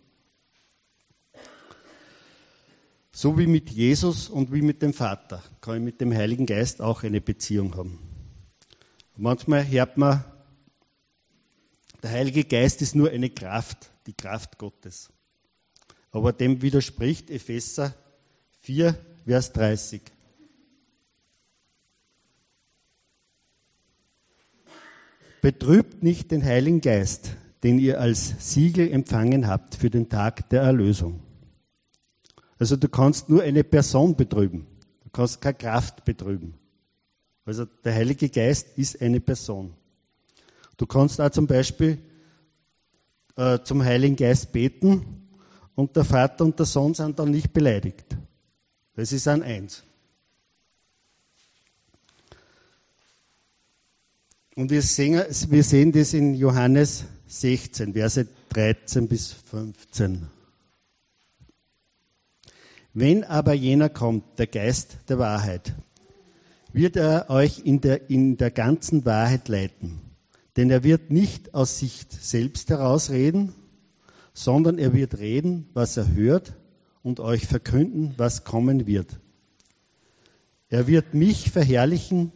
So 3.12 3.38
wie 3.38 3.48
mit 3.48 3.70
Jesus 3.70 4.30
und 4.30 4.54
wie 4.54 4.62
mit 4.62 4.82
dem 4.82 4.94
Vater 4.94 5.44
kann 5.60 5.75
ich 5.78 5.84
mit 5.84 6.00
dem 6.00 6.13
Heiligen 6.13 6.46
Geist 6.46 6.82
auch 6.82 7.04
eine 7.04 7.20
Beziehung 7.20 7.75
haben. 7.75 8.00
Manchmal 9.18 9.68
hört 9.68 9.98
man, 9.98 10.24
der 12.01 12.12
Heilige 12.12 12.46
Geist 12.46 12.82
ist 12.82 12.96
nur 12.96 13.10
eine 13.10 13.30
Kraft, 13.30 13.92
die 14.08 14.13
Kraft 14.13 14.58
Gottes. 14.58 15.10
Aber 16.12 16.34
dem 16.34 16.62
widerspricht 16.62 17.30
Epheser 17.30 17.94
4, 18.62 18.98
Vers 19.25 19.54
30. 19.54 20.01
Betrübt 25.41 26.04
nicht 26.04 26.32
den 26.32 26.43
Heiligen 26.43 26.82
Geist, 26.82 27.36
den 27.63 27.80
ihr 27.80 28.02
als 28.02 28.34
Siegel 28.39 28.91
empfangen 28.91 29.48
habt 29.48 29.76
für 29.76 29.89
den 29.89 30.10
Tag 30.10 30.50
der 30.50 30.63
Erlösung. 30.63 31.22
Also 32.58 32.76
du 32.76 32.89
kannst 32.89 33.30
nur 33.30 33.41
eine 33.43 33.63
Person 33.63 34.15
betrüben. 34.15 34.67
Du 35.04 35.10
kannst 35.12 35.39
keine 35.39 35.56
Kraft 35.56 36.04
betrüben. 36.04 36.56
Also 37.45 37.65
der 37.65 37.93
Heilige 37.93 38.30
Geist 38.30 38.78
ist 38.78 39.02
eine 39.02 39.22
Person. 39.22 39.74
Du 40.76 40.86
kannst 40.86 41.22
auch 41.22 41.30
zum 41.30 41.48
Beispiel 41.48 41.98
äh, 43.38 43.60
zum 43.63 43.84
Heiligen 43.84 44.15
Geist 44.15 44.52
beten 44.52 45.29
und 45.80 45.96
der 45.96 46.04
Vater 46.04 46.44
und 46.44 46.60
der 46.60 46.65
Sohn 46.65 46.94
sind 46.94 47.18
dann 47.20 47.32
nicht 47.32 47.54
beleidigt. 47.54 48.18
Weil 48.96 49.06
sie 49.06 49.18
sind 49.18 49.44
eins. 49.44 49.82
Und 54.56 54.72
wir 54.72 54.82
sehen, 54.82 55.24
wir 55.48 55.63
sehen 55.63 55.94
das 55.94 56.13
in 56.13 56.34
Johannes 56.34 57.06
16, 57.28 57.94
Verse 57.94 58.28
13 58.50 59.08
bis 59.08 59.32
15. 59.32 60.28
Wenn 62.94 63.24
aber 63.24 63.54
jener 63.54 63.88
kommt, 63.88 64.38
der 64.38 64.48
Geist 64.48 64.98
der 65.08 65.18
Wahrheit, 65.18 65.74
wird 66.74 66.98
er 66.98 67.30
euch 67.30 67.60
in 67.60 67.80
der, 67.80 68.10
in 68.10 68.36
der 68.36 68.52
ganzen 68.52 69.06
Wahrheit 69.06 69.48
leiten. 69.48 70.02
Denn 70.58 70.70
er 70.72 70.84
wird 70.84 71.10
nicht 71.10 71.54
aus 71.54 71.80
sich 71.80 72.06
selbst 72.10 72.70
herausreden, 72.70 73.56
sondern 74.39 74.78
er 74.78 74.93
wird 74.93 75.19
reden, 75.19 75.67
was 75.73 75.97
er 75.97 76.13
hört 76.13 76.56
und 77.04 77.19
euch 77.19 77.45
verkünden, 77.45 78.13
was 78.15 78.45
kommen 78.45 78.88
wird. 78.88 79.19
Er 80.69 80.88
wird 80.88 81.13
mich 81.13 81.52
verherrlichen, 81.52 82.32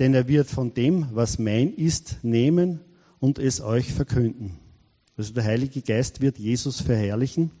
denn 0.00 0.14
er 0.14 0.26
wird 0.26 0.48
von 0.48 0.74
dem, 0.74 1.06
was 1.12 1.38
mein 1.38 1.72
ist, 1.72 2.18
nehmen 2.24 2.80
und 3.20 3.38
es 3.38 3.60
euch 3.60 3.92
verkünden. 3.92 4.58
Also 5.16 5.32
der 5.32 5.44
Heilige 5.44 5.80
Geist 5.80 6.20
wird 6.20 6.40
Jesus 6.40 6.80
verherrlichen. 6.80 7.52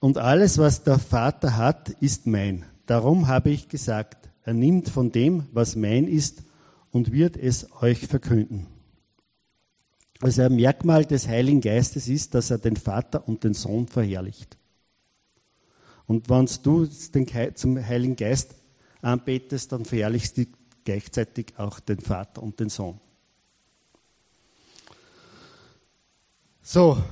Und 0.00 0.18
alles, 0.18 0.58
was 0.58 0.82
der 0.82 0.98
Vater 0.98 1.56
hat, 1.56 1.90
ist 2.00 2.26
mein. 2.26 2.64
Darum 2.86 3.28
habe 3.28 3.50
ich 3.50 3.68
gesagt, 3.68 4.28
er 4.42 4.54
nimmt 4.54 4.88
von 4.88 5.12
dem, 5.12 5.44
was 5.52 5.76
mein 5.76 6.08
ist, 6.08 6.42
und 6.90 7.12
wird 7.12 7.36
es 7.36 7.68
euch 7.80 8.08
verkünden. 8.08 8.66
Also 10.20 10.42
ein 10.42 10.56
Merkmal 10.56 11.04
des 11.04 11.28
Heiligen 11.28 11.60
Geistes 11.60 12.08
ist, 12.08 12.34
dass 12.34 12.50
er 12.50 12.58
den 12.58 12.76
Vater 12.76 13.28
und 13.28 13.44
den 13.44 13.54
Sohn 13.54 13.86
verherrlicht. 13.86 14.56
Und 16.06 16.30
wenn 16.30 16.48
du 16.62 16.86
den, 16.86 17.56
zum 17.56 17.84
Heiligen 17.84 18.16
Geist 18.16 18.54
anbetest, 19.02 19.72
dann 19.72 19.84
verherrlichst 19.84 20.38
du 20.38 20.46
gleichzeitig 20.84 21.54
auch 21.58 21.80
den 21.80 22.00
Vater 22.00 22.42
und 22.42 22.60
den 22.60 22.68
Sohn. 22.68 23.00
So, 26.62 27.02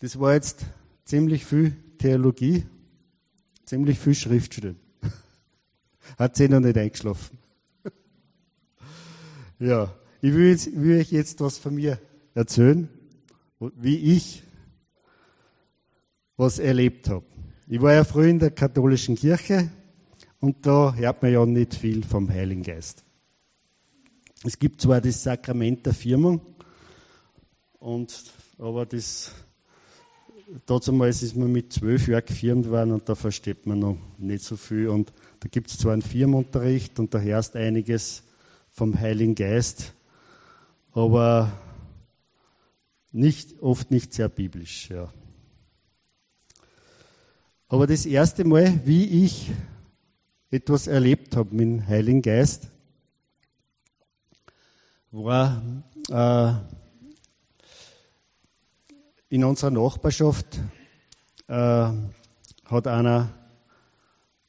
das 0.00 0.18
war 0.18 0.34
jetzt 0.34 0.64
ziemlich 1.04 1.44
viel 1.44 1.76
Theologie, 1.98 2.64
ziemlich 3.64 3.98
viel 3.98 4.14
Schriftstellen. 4.14 4.78
Hat 6.18 6.36
sie 6.36 6.48
noch 6.48 6.60
nicht 6.60 6.78
eingeschlafen. 6.78 7.38
ja. 9.58 9.92
Ich 10.20 10.34
will, 10.34 10.50
jetzt, 10.50 10.74
will 10.74 10.98
euch 10.98 11.12
jetzt 11.12 11.40
was 11.40 11.58
von 11.58 11.74
mir 11.74 11.98
erzählen, 12.34 12.88
wie 13.60 14.16
ich 14.16 14.42
was 16.36 16.58
erlebt 16.58 17.08
habe. 17.08 17.24
Ich 17.68 17.80
war 17.80 17.94
ja 17.94 18.04
früher 18.04 18.28
in 18.28 18.38
der 18.38 18.50
katholischen 18.50 19.16
Kirche 19.16 19.70
und 20.40 20.64
da 20.66 20.94
hört 20.94 21.22
man 21.22 21.32
ja 21.32 21.44
nicht 21.46 21.74
viel 21.74 22.04
vom 22.04 22.28
Heiligen 22.28 22.62
Geist. 22.62 23.04
Es 24.44 24.58
gibt 24.58 24.80
zwar 24.80 25.00
das 25.00 25.22
Sakrament 25.22 25.84
der 25.84 25.94
Firmung, 25.94 26.40
und, 27.78 28.24
aber 28.58 28.86
das, 28.86 29.32
damals 30.66 31.22
ist 31.22 31.36
man 31.36 31.52
mit 31.52 31.72
zwölf 31.72 32.08
Jahren 32.08 32.24
gefirmt 32.26 32.68
worden 32.68 32.92
und 32.92 33.08
da 33.08 33.14
versteht 33.14 33.66
man 33.66 33.78
noch 33.78 33.96
nicht 34.18 34.42
so 34.42 34.56
viel. 34.56 34.88
Und 34.88 35.12
da 35.40 35.48
gibt 35.48 35.70
es 35.70 35.78
zwar 35.78 35.92
einen 35.92 36.02
Firmenunterricht 36.02 36.98
und 36.98 37.14
da 37.14 37.18
herrscht 37.18 37.54
einiges 37.54 38.24
vom 38.70 38.98
Heiligen 38.98 39.34
Geist, 39.34 39.94
aber 40.92 41.52
nicht, 43.12 43.60
oft 43.60 43.90
nicht 43.90 44.12
sehr 44.14 44.28
biblisch. 44.28 44.90
Ja. 44.90 45.12
Aber 47.68 47.86
das 47.86 48.06
erste 48.06 48.44
Mal, 48.44 48.80
wie 48.86 49.24
ich 49.24 49.50
etwas 50.50 50.86
erlebt 50.86 51.36
habe 51.36 51.54
mit 51.54 51.60
dem 51.60 51.86
Heiligen 51.86 52.22
Geist, 52.22 52.68
war 55.10 55.62
äh, 56.10 56.54
in 59.28 59.44
unserer 59.44 59.70
Nachbarschaft 59.70 60.58
äh, 61.48 61.92
hat 62.64 62.86
einer, 62.86 63.30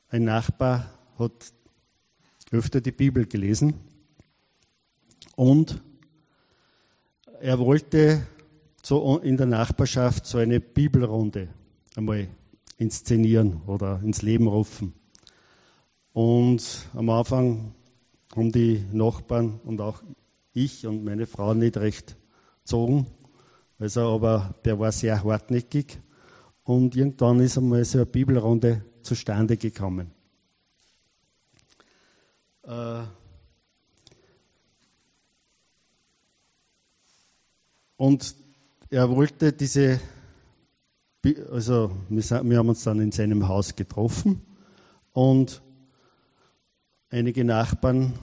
ein 0.09 0.23
Nachbar, 0.23 0.89
hat 1.17 1.53
öfter 2.51 2.81
die 2.81 2.91
Bibel 2.91 3.25
gelesen 3.25 3.73
und 5.35 5.81
er 7.41 7.59
wollte 7.59 8.21
so 8.83 9.17
in 9.19 9.37
der 9.37 9.45
Nachbarschaft 9.45 10.25
so 10.25 10.37
eine 10.37 10.59
Bibelrunde 10.59 11.49
einmal 11.95 12.27
inszenieren 12.77 13.61
oder 13.67 14.01
ins 14.03 14.21
Leben 14.21 14.47
rufen. 14.47 14.93
Und 16.13 16.87
am 16.93 17.09
Anfang 17.09 17.73
haben 18.35 18.51
die 18.51 18.85
Nachbarn 18.91 19.59
und 19.63 19.81
auch 19.81 20.01
ich 20.53 20.85
und 20.85 21.03
meine 21.03 21.27
Frau 21.27 21.53
nicht 21.53 21.77
recht 21.77 22.17
gezogen. 22.61 23.07
Also, 23.77 24.01
aber 24.01 24.55
der 24.65 24.79
war 24.79 24.91
sehr 24.91 25.23
hartnäckig 25.23 25.99
und 26.63 26.95
irgendwann 26.95 27.39
ist 27.39 27.57
einmal 27.57 27.85
so 27.85 27.99
eine 27.99 28.05
Bibelrunde 28.05 28.83
zustande 29.01 29.55
gekommen. 29.55 30.11
Äh, 32.63 33.03
und 37.99 38.33
er 38.89 39.09
wollte 39.09 39.51
diese, 39.51 39.99
also 41.51 41.91
wir, 42.07 42.57
haben 42.57 42.69
uns 42.69 42.83
dann 42.83 43.01
in 43.01 43.11
seinem 43.11 43.45
Haus 43.49 43.75
getroffen 43.75 44.41
und 45.11 45.61
einige 47.09 47.43
Nachbarn 47.43 48.13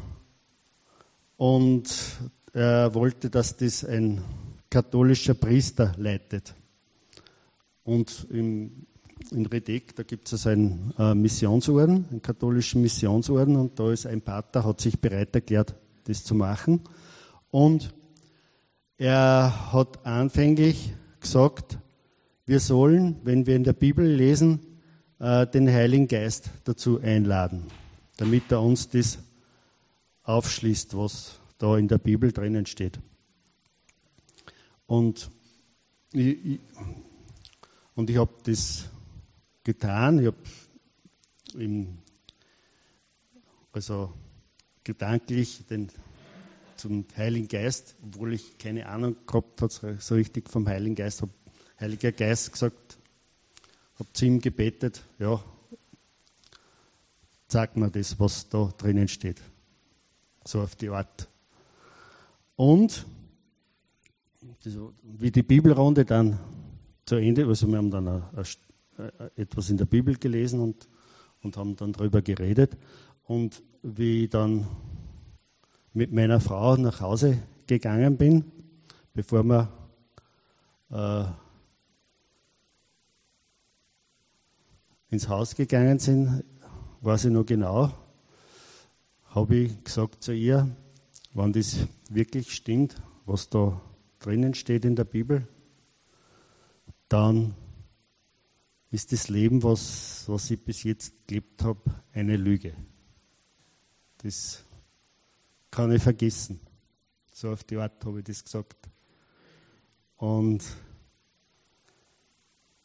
und 1.36 1.94
er 2.54 2.94
wollte, 2.94 3.28
dass 3.28 3.58
das 3.58 3.84
ein 3.84 4.24
katholischer 4.70 5.34
Priester 5.34 5.92
leitet. 5.98 6.54
Und 7.84 8.26
im, 8.30 8.86
in 9.30 9.44
Redeck, 9.44 9.94
da 9.94 10.04
gibt 10.04 10.26
es 10.26 10.32
also 10.32 10.48
einen 10.48 10.94
äh, 10.98 11.14
Missionsorden, 11.14 12.06
einen 12.10 12.22
katholischen 12.22 12.80
Missionsorden, 12.80 13.56
und 13.56 13.78
da 13.78 13.92
ist 13.92 14.06
ein 14.06 14.22
Pater, 14.22 14.64
hat 14.64 14.80
sich 14.80 14.98
bereit 14.98 15.34
erklärt, 15.34 15.74
das 16.04 16.24
zu 16.24 16.34
machen. 16.34 16.80
Und 17.50 17.92
er 18.98 19.72
hat 19.72 20.04
anfänglich 20.06 20.92
gesagt, 21.20 21.78
wir 22.46 22.60
sollen, 22.60 23.16
wenn 23.24 23.46
wir 23.46 23.56
in 23.56 23.64
der 23.64 23.72
Bibel 23.72 24.06
lesen, 24.06 24.60
äh, 25.18 25.46
den 25.46 25.68
Heiligen 25.68 26.08
Geist 26.08 26.50
dazu 26.64 27.00
einladen, 27.00 27.64
damit 28.16 28.50
er 28.52 28.62
uns 28.62 28.88
das 28.88 29.18
aufschließt, 30.22 30.96
was 30.96 31.40
da 31.58 31.76
in 31.76 31.88
der 31.88 31.98
Bibel 31.98 32.32
drinnen 32.32 32.66
steht. 32.66 32.98
Und 34.86 35.30
ich, 36.12 36.60
und 37.94 38.10
ich 38.10 38.16
habe 38.16 38.32
das 38.44 38.88
getan. 39.64 40.20
Ich 40.20 40.26
habe 40.26 40.36
also 43.72 44.12
gedanklich 44.84 45.66
den, 45.66 45.88
zum 46.76 47.04
Heiligen 47.16 47.48
Geist, 47.48 47.96
obwohl 48.02 48.34
ich 48.34 48.58
keine 48.58 48.86
Ahnung 48.86 49.16
gehabt 49.26 49.62
habe, 49.62 49.96
so 49.98 50.14
richtig 50.14 50.50
vom 50.50 50.66
Heiligen 50.66 50.94
Geist, 50.94 51.22
habe 51.22 51.32
Heiliger 51.78 52.12
Geist 52.12 52.52
gesagt, 52.52 52.98
habe 53.98 54.12
zu 54.12 54.26
ihm 54.26 54.40
gebetet, 54.40 55.02
ja, 55.18 55.42
sag 57.48 57.76
mir 57.76 57.90
das, 57.90 58.18
was 58.18 58.48
da 58.48 58.72
drinnen 58.76 59.08
steht. 59.08 59.40
So 60.44 60.60
auf 60.60 60.76
die 60.76 60.88
Art. 60.88 61.28
Und 62.56 63.06
wie 65.02 65.30
die 65.30 65.42
Bibelrunde 65.42 66.04
dann 66.04 66.38
zu 67.04 67.16
Ende, 67.16 67.46
also 67.46 67.68
wir 67.68 67.78
haben 67.78 67.90
dann 67.90 68.08
a, 68.08 68.32
etwas 69.36 69.70
in 69.70 69.76
der 69.76 69.84
Bibel 69.84 70.16
gelesen 70.16 70.60
und, 70.60 70.88
und 71.42 71.56
haben 71.56 71.76
dann 71.76 71.92
darüber 71.92 72.22
geredet. 72.22 72.76
Und 73.24 73.62
wie 73.82 74.28
dann 74.28 74.66
mit 75.96 76.12
meiner 76.12 76.40
Frau 76.40 76.76
nach 76.76 77.00
Hause 77.00 77.38
gegangen 77.66 78.18
bin, 78.18 78.44
bevor 79.14 79.42
wir 79.44 79.72
äh, 80.90 81.24
ins 85.08 85.26
Haus 85.26 85.54
gegangen 85.54 85.98
sind, 85.98 86.44
weiß 87.00 87.24
ich 87.24 87.32
noch 87.32 87.46
genau, 87.46 87.94
habe 89.24 89.56
ich 89.56 89.84
gesagt 89.84 90.22
zu 90.22 90.34
ihr, 90.34 90.68
wenn 91.32 91.54
das 91.54 91.78
wirklich 92.10 92.52
stimmt, 92.52 93.00
was 93.24 93.48
da 93.48 93.80
drinnen 94.18 94.52
steht 94.52 94.84
in 94.84 94.96
der 94.96 95.04
Bibel, 95.04 95.48
dann 97.08 97.54
ist 98.90 99.12
das 99.12 99.30
Leben, 99.30 99.62
was, 99.62 100.24
was 100.26 100.50
ich 100.50 100.62
bis 100.62 100.82
jetzt 100.82 101.26
gelebt 101.26 101.64
habe, 101.64 101.80
eine 102.12 102.36
Lüge. 102.36 102.74
Das 104.18 104.65
kann 105.70 105.92
ich 105.92 106.02
vergessen. 106.02 106.60
So 107.32 107.50
auf 107.50 107.64
die 107.64 107.76
Art 107.76 108.04
habe 108.04 108.18
ich 108.20 108.24
das 108.24 108.44
gesagt. 108.44 108.88
Und 110.16 110.64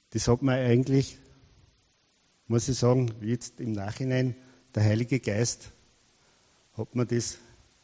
das 0.09 0.27
hat 0.27 0.41
mir 0.41 0.53
eigentlich, 0.53 1.17
muss 2.47 2.67
ich 2.67 2.77
sagen, 2.77 3.13
jetzt 3.21 3.61
im 3.61 3.71
Nachhinein, 3.71 4.35
der 4.75 4.83
Heilige 4.83 5.19
Geist 5.19 5.71
hat 6.73 6.95
mir 6.95 7.05
das, 7.05 7.37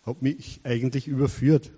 hat 0.04 0.22
mich 0.22 0.60
eigentlich 0.64 1.08
überführt. 1.08 1.72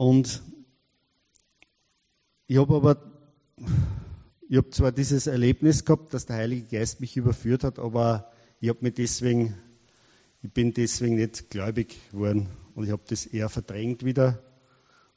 Und 0.00 0.42
ich 2.46 2.56
habe 2.56 2.74
aber, 2.74 3.12
ich 4.50 4.56
habe 4.56 4.70
zwar 4.70 4.90
dieses 4.90 5.28
Erlebnis 5.28 5.84
gehabt, 5.84 6.12
dass 6.12 6.26
der 6.26 6.34
Heilige 6.34 6.76
Geist 6.76 7.00
mich 7.00 7.16
überführt 7.16 7.62
hat, 7.62 7.78
aber 7.78 8.32
ich 8.58 8.68
habe 8.68 8.80
mich 8.80 8.94
deswegen, 8.94 9.54
ich 10.42 10.52
bin 10.52 10.74
deswegen 10.74 11.14
nicht 11.14 11.50
gläubig 11.50 11.96
geworden 12.10 12.48
und 12.74 12.84
ich 12.84 12.90
habe 12.90 13.02
das 13.08 13.26
eher 13.26 13.48
verdrängt 13.48 14.04
wieder 14.04 14.42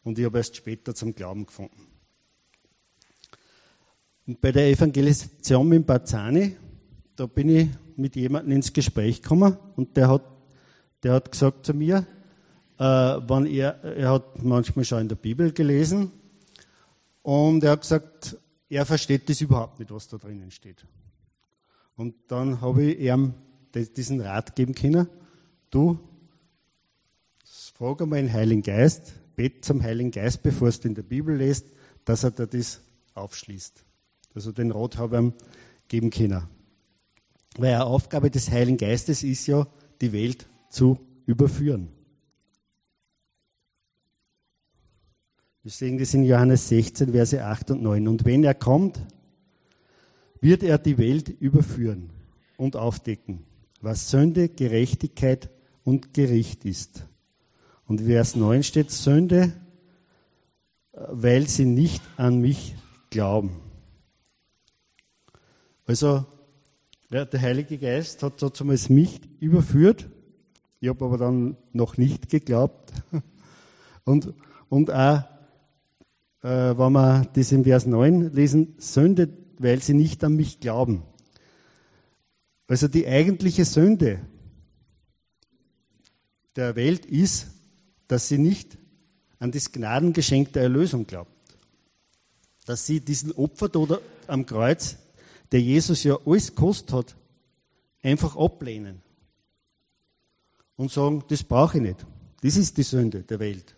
und 0.04 0.20
ich 0.20 0.26
habe 0.26 0.38
erst 0.38 0.56
später 0.56 0.94
zum 0.94 1.16
Glauben 1.16 1.48
gefunden. 1.48 1.82
Und 4.28 4.40
bei 4.40 4.52
der 4.52 4.70
Evangelisation 4.70 5.68
mit 5.68 5.88
Barzani, 5.88 6.56
da 7.16 7.26
bin 7.26 7.50
ich 7.50 7.70
mit 7.98 8.16
jemandem 8.16 8.58
ins 8.58 8.72
Gespräch 8.72 9.24
gekommen 9.24 9.58
und 9.76 9.98
der 9.98 10.10
hat, 10.10 10.26
der 11.02 11.14
hat 11.14 11.32
gesagt 11.32 11.66
zu 11.66 11.74
mir, 11.74 12.06
äh, 12.78 12.84
wann 12.84 13.48
er, 13.48 13.84
er 13.84 14.12
hat 14.12 14.44
manchmal 14.44 14.86
schon 14.86 15.02
in 15.02 15.10
der 15.10 15.16
Bibel 15.16 15.52
gelesen 15.52 16.12
und 17.24 17.64
er 17.64 17.72
hat 17.72 17.82
gesagt, 17.82 18.38
er 18.74 18.86
versteht 18.86 19.30
das 19.30 19.42
überhaupt 19.42 19.80
nicht, 19.80 19.92
was 19.92 20.08
da 20.08 20.18
drinnen 20.18 20.52
steht. 20.52 20.86
Und 21.96 22.16
dann 22.28 22.62
habe 22.62 22.84
ich 22.84 23.00
ihm 23.00 23.34
diesen 23.74 24.22
Rat 24.22 24.56
geben 24.56 24.74
können, 24.74 25.08
du, 25.70 26.00
frag 27.74 28.02
einmal 28.02 28.22
den 28.22 28.32
Heiligen 28.32 28.62
Geist, 28.62 29.14
bet 29.36 29.66
zum 29.66 29.82
Heiligen 29.82 30.12
Geist, 30.12 30.44
bevor 30.44 30.70
du 30.70 30.88
in 30.88 30.96
der 30.96 31.04
Bibel 31.04 31.36
lest, 31.36 31.68
dass 32.06 32.24
er 32.24 32.32
dir 32.32 32.48
das 32.48 32.82
aufschließt. 33.16 33.84
Also 34.36 34.52
den 34.52 34.72
Rat 34.72 34.98
habe 34.98 35.18
ich 35.18 35.22
ihm 35.22 35.34
geben 35.88 36.10
können. 36.10 36.48
Weil 37.58 37.74
eine 37.74 37.86
Aufgabe 37.86 38.32
des 38.32 38.50
Heiligen 38.50 38.78
Geistes 38.78 39.24
ist 39.24 39.48
ja, 39.48 39.68
die 40.02 40.12
Welt 40.12 40.48
zu 40.70 41.00
überführen. 41.26 41.90
Wir 45.64 45.72
sehen 45.72 45.98
das 45.98 46.14
in 46.14 46.26
Johannes 46.26 46.68
16, 46.68 47.14
Verse 47.14 47.42
8 47.42 47.72
und 47.72 47.84
9. 47.84 48.10
Und 48.10 48.26
wenn 48.26 48.44
er 48.44 48.54
kommt, 48.54 49.00
wird 50.42 50.62
er 50.62 50.78
die 50.78 50.98
Welt 50.98 51.30
überführen 51.30 52.10
und 52.58 52.76
aufdecken, 52.76 53.46
was 53.80 54.10
Sünde, 54.10 54.50
Gerechtigkeit 54.50 55.50
und 55.86 56.14
Gericht 56.14 56.66
ist. 56.66 57.06
Und 57.86 58.02
Vers 58.02 58.36
9 58.36 58.64
steht 58.64 58.92
Sünde, 58.92 59.54
weil 60.92 61.48
sie 61.48 61.64
nicht 61.64 62.04
an 62.18 62.42
mich 62.42 62.76
glauben. 63.10 63.62
Also, 65.86 66.26
der 67.10 67.42
Heilige 67.42 67.78
Geist 67.78 68.22
hat 68.22 68.38
sozusagen 68.38 68.94
mich 68.94 69.22
überführt. 69.40 70.10
Ich 70.82 70.90
habe 70.90 71.06
aber 71.06 71.18
dann 71.18 71.56
noch 71.72 71.96
nicht 71.96 72.28
geglaubt. 72.28 72.92
Und, 74.06 74.34
und 74.68 74.92
auch 74.92 75.24
äh, 76.44 76.78
wenn 76.78 76.92
wir 76.92 77.26
das 77.34 77.52
im 77.52 77.64
Vers 77.64 77.86
9 77.86 78.34
lesen, 78.34 78.76
Sünde, 78.78 79.30
weil 79.58 79.82
sie 79.82 79.94
nicht 79.94 80.24
an 80.24 80.36
mich 80.36 80.60
glauben. 80.60 81.04
Also 82.68 82.88
die 82.88 83.08
eigentliche 83.08 83.66
Sünde 83.66 84.20
der 86.56 86.76
Welt 86.76 87.06
ist, 87.06 87.48
dass 88.08 88.28
sie 88.28 88.38
nicht 88.38 88.78
an 89.40 89.52
das 89.52 89.72
Gnadengeschenk 89.72 90.54
der 90.54 90.64
Erlösung 90.64 91.08
glaubt. 91.08 91.32
Dass 92.66 92.86
sie 92.86 93.00
diesen 93.00 93.32
Opfertod 93.32 94.02
am 94.28 94.46
Kreuz, 94.46 94.98
der 95.52 95.62
Jesus 95.62 96.04
ja 96.04 96.18
alles 96.26 96.48
gekostet 96.56 96.94
hat, 96.94 97.16
einfach 98.02 98.36
ablehnen. 98.36 99.02
Und 100.76 100.92
sagen, 100.92 101.24
das 101.28 101.44
brauche 101.44 101.78
ich 101.78 101.84
nicht. 101.84 102.06
Das 102.42 102.58
ist 102.58 102.78
die 102.78 102.84
Sünde 102.84 103.22
der 103.24 103.40
Welt. 103.40 103.76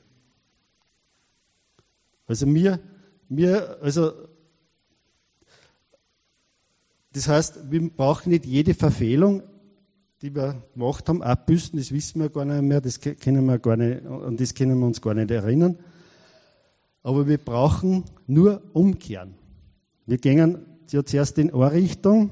Also 2.27 2.45
mir, 2.45 2.79
mir, 3.29 3.77
also 3.81 4.11
das 7.13 7.27
heißt, 7.27 7.71
wir 7.71 7.89
brauchen 7.89 8.31
nicht 8.31 8.45
jede 8.45 8.73
Verfehlung, 8.73 9.43
die 10.21 10.35
wir 10.35 10.63
gemacht 10.73 11.07
haben, 11.07 11.21
abbüßen, 11.21 11.77
das 11.77 11.91
wissen 11.91 12.19
wir 12.19 12.29
gar 12.29 12.45
nicht 12.45 12.61
mehr, 12.61 12.81
das 12.81 12.99
können 12.99 13.45
wir 13.45 13.59
gar 13.59 13.77
nicht, 13.77 14.05
an 14.05 14.35
das 14.37 14.53
können 14.53 14.79
wir 14.79 14.85
uns 14.85 15.01
gar 15.01 15.13
nicht 15.13 15.31
erinnern. 15.31 15.77
Aber 17.03 17.27
wir 17.27 17.37
brauchen 17.37 18.03
nur 18.27 18.61
umkehren. 18.73 19.35
Wir 20.05 20.17
gehen 20.17 20.65
ja 20.89 21.05
zuerst 21.05 21.37
in 21.37 21.53
eine 21.53 21.71
Richtung 21.71 22.31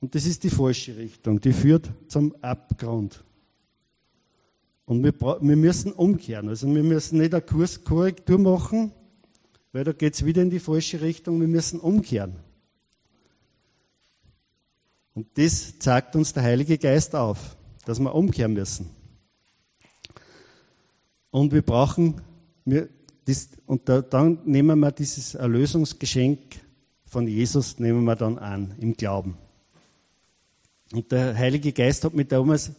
und 0.00 0.14
das 0.14 0.26
ist 0.26 0.44
die 0.44 0.50
falsche 0.50 0.96
Richtung, 0.96 1.40
die 1.40 1.52
führt 1.52 1.90
zum 2.08 2.34
Abgrund. 2.42 3.24
Und 4.86 5.02
wir, 5.02 5.14
wir 5.18 5.56
müssen 5.56 5.92
umkehren, 5.92 6.48
also 6.48 6.72
wir 6.72 6.82
müssen 6.82 7.18
nicht 7.18 7.32
eine 7.32 7.42
Kurskorrektur 7.42 8.38
machen, 8.38 8.92
weil 9.72 9.84
da 9.84 9.92
geht 9.92 10.14
es 10.14 10.24
wieder 10.24 10.42
in 10.42 10.50
die 10.50 10.60
falsche 10.60 11.00
Richtung, 11.00 11.40
wir 11.40 11.48
müssen 11.48 11.80
umkehren. 11.80 12.36
Und 15.14 15.26
das 15.38 15.78
zeigt 15.78 16.16
uns 16.16 16.32
der 16.32 16.42
Heilige 16.42 16.76
Geist 16.76 17.14
auf, 17.14 17.56
dass 17.86 17.98
wir 17.98 18.14
umkehren 18.14 18.52
müssen. 18.52 18.90
Und 21.30 21.52
wir 21.52 21.62
brauchen, 21.62 22.20
wir, 22.64 22.88
das, 23.24 23.48
und 23.66 23.88
da, 23.88 24.02
dann 24.02 24.40
nehmen 24.44 24.78
wir 24.80 24.92
dieses 24.92 25.34
Erlösungsgeschenk 25.34 26.38
von 27.06 27.26
Jesus, 27.26 27.78
nehmen 27.78 28.04
wir 28.04 28.16
dann 28.16 28.38
an, 28.38 28.74
im 28.80 28.94
Glauben. 28.94 29.36
Und 30.92 31.10
der 31.10 31.36
Heilige 31.36 31.72
Geist 31.72 32.04
hat 32.04 32.14
mich 32.14 32.28
damals 32.28 32.72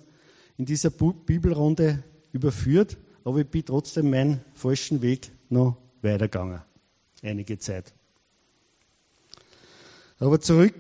in 0.58 0.66
dieser 0.66 0.90
Bibelrunde 0.90 2.04
überführt, 2.32 2.98
aber 3.24 3.40
ich 3.40 3.48
bin 3.48 3.66
trotzdem 3.66 4.10
meinen 4.10 4.42
falschen 4.54 5.02
Weg 5.02 5.32
noch 5.50 5.78
weitergegangen. 6.02 6.62
Einige 7.22 7.58
Zeit. 7.58 7.94
Aber 10.20 10.40
zurück 10.40 10.74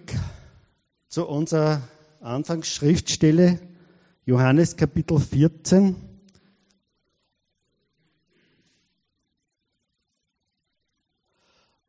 zu 1.08 1.28
unserer 1.28 1.82
Anfangsschriftstelle, 2.22 3.60
Johannes 4.26 4.76
Kapitel 4.76 5.20
14. 5.20 5.96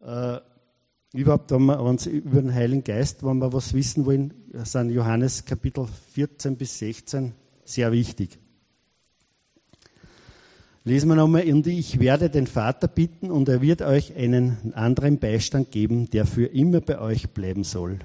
Äh, 0.01 0.41
überhaupt, 1.13 1.51
wenn 1.51 1.67
wir 1.67 1.81
uns 1.81 2.07
über 2.07 2.43
den 2.43 2.53
Heiligen 2.53 2.85
Geist, 2.85 3.25
wenn 3.25 3.39
wir 3.39 3.53
was 3.53 3.75
wissen 3.75 4.07
wollen, 4.07 4.35
sind 4.65 4.91
Johannes 4.91 5.45
Kapitel 5.45 5.87
14 6.13 6.57
bis 6.57 6.79
16 6.79 7.35
sehr 7.69 7.93
wichtig. 7.93 8.39
Lesen 10.85 11.09
wir 11.09 11.17
nochmal, 11.17 11.53
und 11.53 11.67
ich 11.67 11.99
werde 11.99 12.31
den 12.31 12.47
Vater 12.47 12.87
bitten, 12.87 13.31
und 13.31 13.49
er 13.49 13.61
wird 13.61 13.83
euch 13.83 14.15
einen 14.17 14.73
anderen 14.75 15.19
Beistand 15.19 15.73
geben, 15.73 16.09
der 16.11 16.27
für 16.27 16.47
immer 16.47 16.81
bei 16.81 17.01
euch 17.01 17.31
bleiben 17.31 17.65
soll. 17.65 17.99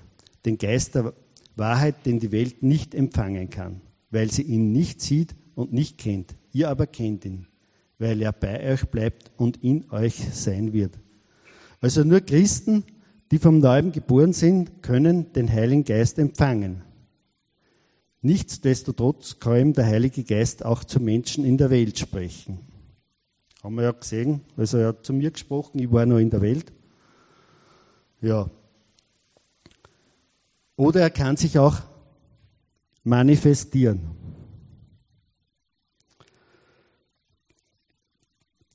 Den 0.45 0.58
Geist 0.58 0.95
der 0.95 1.13
Wahrheit, 1.56 2.06
den 2.08 2.19
die 2.19 2.32
Welt 2.32 2.63
nicht 2.63 2.95
empfangen 2.95 3.52
kann, 3.52 3.82
weil 4.10 4.32
sie 4.32 4.41
ihn 4.41 4.71
nicht 4.71 5.00
sieht 5.00 5.36
und 5.54 5.74
nicht 5.74 6.00
kennt. 6.00 6.36
Ihr 6.54 6.69
aber 6.69 6.88
kennt 6.88 7.24
ihn, 7.24 7.45
weil 8.00 8.19
er 8.21 8.32
bei 8.32 8.74
euch 8.74 8.86
bleibt 8.86 9.32
und 9.38 9.63
in 9.63 9.89
euch 9.91 10.15
sein 10.34 10.74
wird. 10.74 10.97
Also 11.82 12.04
nur 12.04 12.21
Christen, 12.21 12.84
die 13.30 13.38
vom 13.38 13.60
Neuem 13.60 13.91
geboren 13.91 14.34
sind, 14.34 14.82
können 14.82 15.32
den 15.34 15.52
Heiligen 15.52 15.84
Geist 15.84 16.17
empfangen. 16.17 16.82
Nichtsdestotrotz 18.21 19.39
kann 19.39 19.60
ihm 19.60 19.73
der 19.73 19.88
Heilige 19.88 20.23
Geist 20.23 20.63
auch 20.63 20.84
zu 20.84 20.99
Menschen 20.99 21.43
in 21.43 21.57
der 21.57 21.71
Welt 21.71 21.97
sprechen. 21.97 22.60
Haben 23.63 23.75
wir 23.75 23.84
ja 23.84 23.91
gesehen, 23.91 24.41
also 24.57 24.77
er 24.77 24.89
hat 24.89 25.05
zu 25.05 25.13
mir 25.13 25.31
gesprochen, 25.31 25.79
ich 25.79 25.91
war 25.91 26.05
noch 26.05 26.17
in 26.17 26.29
der 26.29 26.41
Welt. 26.41 26.71
Ja. 28.21 28.49
Oder 30.75 31.01
er 31.01 31.10
kann 31.10 31.36
sich 31.36 31.57
auch 31.57 31.77
manifestieren. 33.03 34.01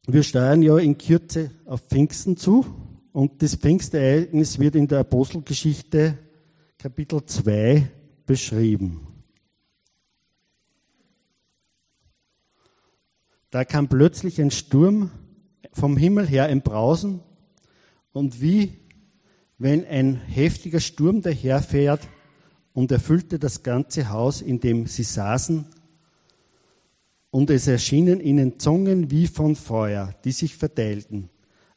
Wir 0.08 0.22
steuern 0.22 0.62
ja 0.62 0.78
in 0.78 0.98
Kürze 0.98 1.50
auf 1.64 1.82
Pfingsten 1.82 2.36
zu 2.36 2.64
und 3.12 3.42
das 3.42 3.56
Pfingstereignis 3.56 4.58
wird 4.58 4.76
in 4.76 4.86
der 4.86 5.00
Apostelgeschichte 5.00 6.18
Kapitel 6.78 7.24
2 7.24 7.90
beschrieben. 8.24 9.15
Da 13.56 13.64
kam 13.64 13.88
plötzlich 13.88 14.38
ein 14.38 14.50
Sturm 14.50 15.10
vom 15.72 15.96
Himmel 15.96 16.26
her 16.26 16.44
ein 16.44 16.60
Brausen 16.60 17.20
und 18.12 18.42
wie 18.42 18.74
wenn 19.56 19.82
ein 19.86 20.16
heftiger 20.16 20.78
Sturm 20.78 21.22
daherfährt 21.22 22.06
und 22.74 22.92
erfüllte 22.92 23.38
das 23.38 23.62
ganze 23.62 24.10
Haus, 24.10 24.42
in 24.42 24.60
dem 24.60 24.86
sie 24.86 25.04
saßen, 25.04 25.64
und 27.30 27.48
es 27.48 27.66
erschienen 27.66 28.20
ihnen 28.20 28.58
Zungen 28.58 29.10
wie 29.10 29.26
von 29.26 29.56
Feuer, 29.56 30.14
die 30.26 30.32
sich 30.32 30.54
verteilten. 30.54 31.30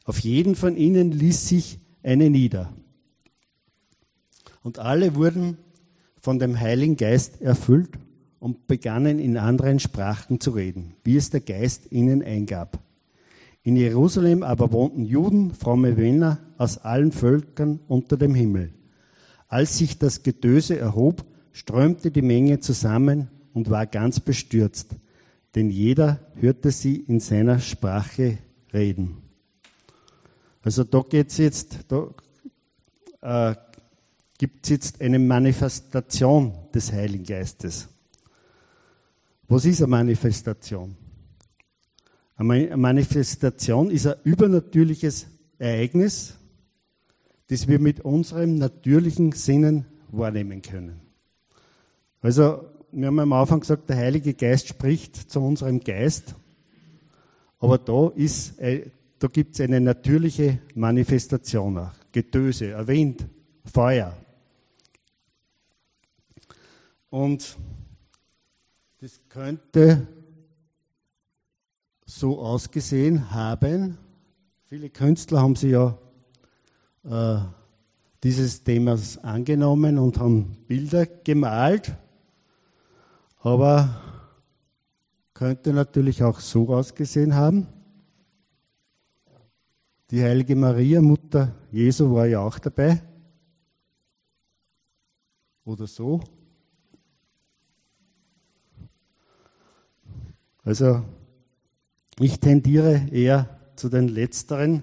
Auf 0.04 0.18
jeden 0.18 0.56
von 0.56 0.76
ihnen 0.76 1.12
ließ 1.12 1.48
sich 1.48 1.78
eine 2.02 2.28
nieder. 2.28 2.74
Und 4.62 4.78
alle 4.78 5.14
wurden 5.14 5.56
von 6.20 6.38
dem 6.38 6.60
Heiligen 6.60 6.98
Geist 6.98 7.40
erfüllt 7.40 7.98
und 8.40 8.66
begannen 8.66 9.18
in 9.18 9.36
anderen 9.36 9.78
Sprachen 9.78 10.40
zu 10.40 10.50
reden, 10.50 10.94
wie 11.04 11.16
es 11.16 11.30
der 11.30 11.40
Geist 11.40 11.92
ihnen 11.92 12.22
eingab. 12.24 12.80
In 13.62 13.76
Jerusalem 13.76 14.42
aber 14.42 14.72
wohnten 14.72 15.04
Juden, 15.04 15.52
fromme 15.52 15.92
Männer 15.92 16.38
aus 16.56 16.78
allen 16.78 17.12
Völkern 17.12 17.78
unter 17.86 18.16
dem 18.16 18.34
Himmel. 18.34 18.72
Als 19.48 19.76
sich 19.76 19.98
das 19.98 20.22
Getöse 20.22 20.78
erhob, 20.78 21.24
strömte 21.52 22.10
die 22.10 22.22
Menge 22.22 22.60
zusammen 22.60 23.28
und 23.52 23.68
war 23.68 23.86
ganz 23.86 24.20
bestürzt, 24.20 24.96
denn 25.54 25.68
jeder 25.68 26.20
hörte 26.36 26.70
sie 26.70 26.96
in 26.96 27.20
seiner 27.20 27.58
Sprache 27.58 28.38
reden. 28.72 29.18
Also 30.62 30.84
da 30.84 31.02
geht's 31.06 31.36
jetzt, 31.36 31.80
da 31.88 33.50
äh, 33.50 33.54
gibt 34.38 34.64
es 34.64 34.70
jetzt 34.70 35.00
eine 35.02 35.18
Manifestation 35.18 36.54
des 36.74 36.92
Heiligen 36.92 37.24
Geistes. 37.24 37.88
Was 39.50 39.64
ist 39.64 39.82
eine 39.82 39.88
Manifestation? 39.88 40.96
Eine 42.36 42.76
Manifestation 42.76 43.90
ist 43.90 44.06
ein 44.06 44.14
übernatürliches 44.22 45.26
Ereignis, 45.58 46.36
das 47.48 47.66
wir 47.66 47.80
mit 47.80 48.00
unserem 48.02 48.54
natürlichen 48.54 49.32
Sinnen 49.32 49.86
wahrnehmen 50.12 50.62
können. 50.62 51.00
Also, 52.20 52.64
wir 52.92 53.08
haben 53.08 53.18
am 53.18 53.32
Anfang 53.32 53.58
gesagt, 53.58 53.88
der 53.88 53.96
Heilige 53.96 54.34
Geist 54.34 54.68
spricht 54.68 55.16
zu 55.16 55.40
unserem 55.40 55.80
Geist, 55.80 56.36
aber 57.58 57.78
da, 57.78 58.12
ist, 58.14 58.54
da 59.18 59.26
gibt 59.26 59.54
es 59.54 59.60
eine 59.60 59.80
natürliche 59.80 60.60
Manifestation 60.76 61.76
auch. 61.76 61.90
Getöse, 62.12 62.76
ein 62.76 62.86
Wind, 62.86 63.26
Feuer. 63.64 64.16
Und 67.10 67.56
das 69.00 69.18
könnte 69.30 70.06
so 72.04 72.38
ausgesehen 72.38 73.30
haben. 73.30 73.96
Viele 74.66 74.90
Künstler 74.90 75.40
haben 75.40 75.56
sich 75.56 75.70
ja 75.70 75.96
äh, 77.04 77.40
dieses 78.22 78.62
Themas 78.62 79.16
angenommen 79.16 79.96
und 79.96 80.18
haben 80.18 80.54
Bilder 80.66 81.06
gemalt, 81.06 81.96
aber 83.38 84.02
könnte 85.32 85.72
natürlich 85.72 86.22
auch 86.22 86.38
so 86.38 86.68
ausgesehen 86.68 87.34
haben. 87.34 87.68
Die 90.10 90.22
heilige 90.22 90.54
Maria, 90.54 91.00
Mutter 91.00 91.54
Jesu, 91.72 92.12
war 92.12 92.26
ja 92.26 92.40
auch 92.40 92.58
dabei. 92.58 93.02
Oder 95.64 95.86
so. 95.86 96.20
Also 100.62 101.04
ich 102.18 102.38
tendiere 102.38 103.08
eher 103.10 103.58
zu 103.76 103.88
den 103.88 104.08
letzteren 104.08 104.82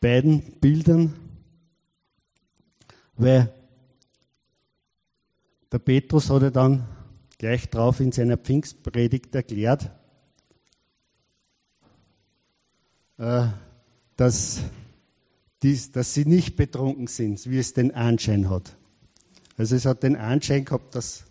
beiden 0.00 0.58
Bildern, 0.60 1.14
weil 3.16 3.52
der 5.70 5.78
Petrus 5.78 6.28
hat 6.30 6.56
dann 6.56 6.86
gleich 7.38 7.70
drauf 7.70 8.00
in 8.00 8.12
seiner 8.12 8.36
Pfingstpredigt 8.36 9.34
erklärt, 9.34 9.90
äh, 13.18 13.46
dass, 14.16 14.62
dies, 15.62 15.92
dass 15.92 16.12
sie 16.12 16.24
nicht 16.24 16.56
betrunken 16.56 17.06
sind, 17.06 17.48
wie 17.48 17.58
es 17.58 17.72
den 17.72 17.94
Anschein 17.94 18.50
hat. 18.50 18.76
Also 19.56 19.76
es 19.76 19.86
hat 19.86 20.02
den 20.02 20.16
Anschein 20.16 20.64
gehabt, 20.64 20.94
dass, 20.94 21.24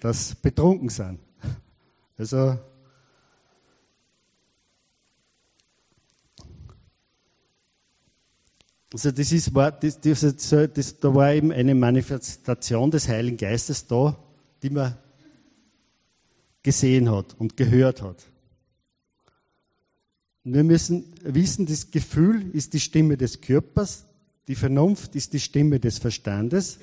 dass 0.00 0.34
betrunken 0.34 0.88
sind. 0.88 1.20
Also, 2.22 2.56
also 8.92 9.10
das 9.10 9.32
ist, 9.32 9.50
das, 9.56 10.00
das, 10.00 10.54
das, 10.72 11.00
da 11.00 11.12
war 11.12 11.34
eben 11.34 11.50
eine 11.50 11.74
Manifestation 11.74 12.92
des 12.92 13.08
Heiligen 13.08 13.36
Geistes 13.36 13.88
da, 13.88 14.16
die 14.62 14.70
man 14.70 14.96
gesehen 16.62 17.10
hat 17.10 17.34
und 17.40 17.56
gehört 17.56 18.02
hat. 18.02 18.24
Und 20.44 20.54
wir 20.54 20.62
müssen 20.62 21.12
wissen, 21.24 21.66
das 21.66 21.90
Gefühl 21.90 22.52
ist 22.52 22.72
die 22.72 22.78
Stimme 22.78 23.16
des 23.16 23.40
Körpers, 23.40 24.06
die 24.46 24.54
Vernunft 24.54 25.16
ist 25.16 25.32
die 25.32 25.40
Stimme 25.40 25.80
des 25.80 25.98
Verstandes 25.98 26.78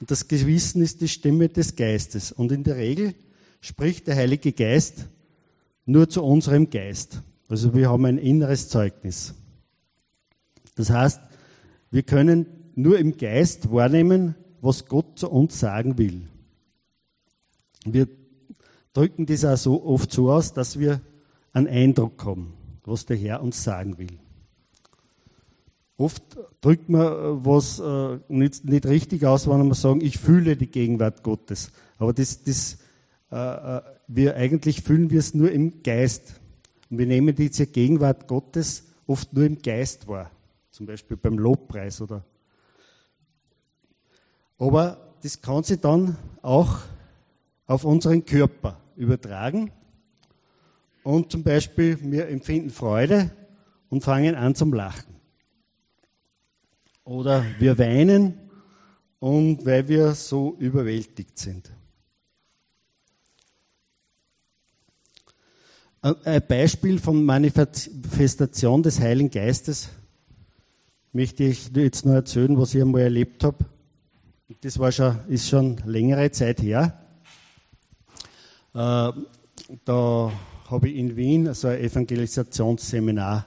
und 0.00 0.10
das 0.10 0.28
Gewissen 0.28 0.82
ist 0.82 1.00
die 1.00 1.08
Stimme 1.08 1.48
des 1.48 1.76
Geistes. 1.76 2.30
Und 2.30 2.52
in 2.52 2.62
der 2.62 2.76
Regel 2.76 3.14
spricht 3.62 4.08
der 4.08 4.16
Heilige 4.16 4.52
Geist 4.52 5.08
nur 5.86 6.10
zu 6.10 6.22
unserem 6.22 6.68
Geist. 6.68 7.22
Also 7.48 7.74
wir 7.74 7.88
haben 7.88 8.04
ein 8.04 8.18
inneres 8.18 8.68
Zeugnis. 8.68 9.34
Das 10.74 10.90
heißt, 10.90 11.20
wir 11.90 12.02
können 12.02 12.46
nur 12.74 12.98
im 12.98 13.16
Geist 13.16 13.72
wahrnehmen, 13.72 14.34
was 14.60 14.86
Gott 14.86 15.18
zu 15.18 15.30
uns 15.30 15.58
sagen 15.58 15.96
will. 15.96 16.28
Wir 17.84 18.08
drücken 18.92 19.26
das 19.26 19.44
auch 19.44 19.56
so 19.56 19.84
oft 19.84 20.12
so 20.12 20.30
aus, 20.30 20.52
dass 20.52 20.78
wir 20.78 21.00
einen 21.52 21.68
Eindruck 21.68 22.24
haben, 22.24 22.54
was 22.84 23.06
der 23.06 23.16
Herr 23.16 23.42
uns 23.42 23.62
sagen 23.62 23.98
will. 23.98 24.18
Oft 25.98 26.22
drückt 26.60 26.88
man 26.88 27.06
äh, 27.06 27.44
was 27.44 27.78
äh, 27.78 28.18
nicht, 28.28 28.64
nicht, 28.64 28.86
richtig 28.86 29.24
aus, 29.24 29.46
wenn 29.46 29.58
man 29.58 29.74
sagen, 29.74 30.00
ich 30.00 30.18
fühle 30.18 30.56
die 30.56 30.66
Gegenwart 30.66 31.22
Gottes. 31.22 31.70
Aber 31.98 32.12
das, 32.12 32.42
das, 32.42 32.78
wir 33.32 34.36
eigentlich 34.36 34.82
fühlen 34.82 35.10
wir 35.10 35.18
es 35.18 35.34
nur 35.34 35.50
im 35.50 35.82
Geist. 35.82 36.40
Und 36.90 36.98
wir 36.98 37.06
nehmen 37.06 37.34
diese 37.34 37.66
Gegenwart 37.66 38.28
Gottes 38.28 38.84
oft 39.06 39.32
nur 39.32 39.44
im 39.44 39.60
Geist 39.60 40.06
wahr. 40.06 40.30
Zum 40.70 40.86
Beispiel 40.86 41.16
beim 41.16 41.38
Lobpreis 41.38 42.00
oder. 42.02 42.24
Aber 44.58 45.14
das 45.22 45.40
kann 45.40 45.62
sich 45.62 45.80
dann 45.80 46.16
auch 46.42 46.78
auf 47.66 47.84
unseren 47.84 48.24
Körper 48.24 48.78
übertragen. 48.96 49.70
Und 51.02 51.32
zum 51.32 51.42
Beispiel, 51.42 51.98
wir 52.02 52.28
empfinden 52.28 52.70
Freude 52.70 53.30
und 53.88 54.04
fangen 54.04 54.34
an 54.34 54.54
zum 54.54 54.72
Lachen. 54.72 55.14
Oder 57.04 57.44
wir 57.58 57.78
weinen 57.78 58.38
und 59.18 59.64
weil 59.64 59.88
wir 59.88 60.12
so 60.14 60.54
überwältigt 60.58 61.38
sind. 61.38 61.72
Ein 66.04 66.42
Beispiel 66.48 66.98
von 66.98 67.24
Manifestation 67.24 68.82
des 68.82 68.98
Heiligen 68.98 69.30
Geistes 69.30 69.88
möchte 71.12 71.44
ich 71.44 71.70
jetzt 71.76 72.04
nur 72.04 72.16
erzählen, 72.16 72.58
was 72.58 72.74
ich 72.74 72.82
einmal 72.82 73.02
erlebt 73.02 73.44
habe. 73.44 73.64
Das 74.62 74.80
war 74.80 74.90
schon, 74.90 75.16
ist 75.28 75.48
schon 75.48 75.76
längere 75.86 76.32
Zeit 76.32 76.60
her. 76.60 76.98
Äh, 78.74 79.12
da 79.84 80.32
habe 80.68 80.88
ich 80.88 80.96
in 80.96 81.14
Wien 81.14 81.54
so 81.54 81.68
ein 81.68 81.78
Evangelisationsseminar 81.78 83.46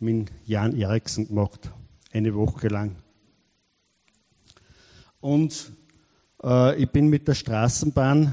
mit 0.00 0.32
Jan 0.46 0.74
Eriksen 0.74 1.28
gemacht 1.28 1.70
eine 2.10 2.34
Woche 2.34 2.68
lang. 2.68 2.96
Und 5.20 5.72
äh, 6.42 6.82
ich 6.82 6.88
bin 6.88 7.08
mit 7.08 7.28
der 7.28 7.34
Straßenbahn 7.34 8.32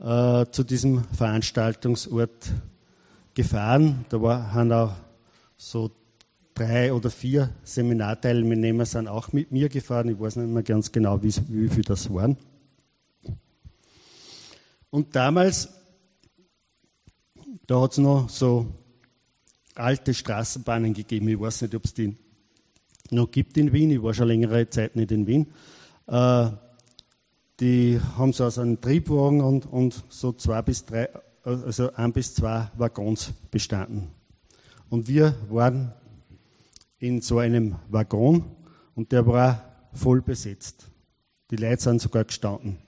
äh, 0.00 0.46
zu 0.50 0.64
diesem 0.64 1.04
Veranstaltungsort 1.12 2.52
gefahren. 3.34 4.04
Da 4.08 4.20
war, 4.20 4.52
haben 4.52 4.72
auch 4.72 4.94
so 5.56 5.90
drei 6.54 6.92
oder 6.92 7.10
vier 7.10 7.50
Seminarteilnehmer 7.62 8.84
sind 8.84 9.08
auch 9.08 9.32
mit 9.32 9.52
mir 9.52 9.68
gefahren. 9.68 10.08
Ich 10.08 10.18
weiß 10.18 10.36
nicht 10.36 10.52
mehr 10.52 10.62
ganz 10.62 10.90
genau, 10.90 11.22
wie, 11.22 11.32
wie 11.48 11.68
viele 11.68 11.82
das 11.82 12.12
waren. 12.12 12.36
Und 14.90 15.14
damals, 15.14 15.68
da 17.66 17.80
hat 17.82 17.92
es 17.92 17.98
noch 17.98 18.28
so 18.28 18.66
alte 19.74 20.14
Straßenbahnen 20.14 20.94
gegeben. 20.94 21.28
Ich 21.28 21.38
weiß 21.38 21.62
nicht, 21.62 21.74
ob 21.74 21.84
es 21.84 21.94
die 21.94 22.16
noch 23.10 23.30
gibt 23.30 23.56
in 23.56 23.72
Wien. 23.72 23.90
Ich 23.90 24.02
war 24.02 24.14
schon 24.14 24.28
längere 24.28 24.68
Zeit 24.68 24.96
nicht 24.96 25.12
in 25.12 25.26
Wien. 25.26 25.46
Äh, 26.06 26.50
die 27.60 28.00
haben 28.16 28.32
so 28.32 28.44
aus 28.44 28.58
einem 28.58 28.80
Triebwagen 28.80 29.40
und, 29.40 29.66
und 29.66 30.04
so 30.08 30.32
zwei 30.32 30.62
bis 30.62 30.84
drei, 30.84 31.08
also 31.42 31.92
ein 31.94 32.12
bis 32.12 32.34
zwei 32.34 32.70
Waggons 32.76 33.32
bestanden. 33.50 34.08
Und 34.88 35.08
wir 35.08 35.34
waren 35.50 35.92
in 36.98 37.20
so 37.20 37.38
einem 37.38 37.76
Waggon 37.88 38.44
und 38.94 39.12
der 39.12 39.26
war 39.26 39.88
voll 39.92 40.22
besetzt. 40.22 40.90
Die 41.50 41.56
Leute 41.56 41.82
sind 41.82 42.00
sogar 42.00 42.24
gestanden. 42.24 42.78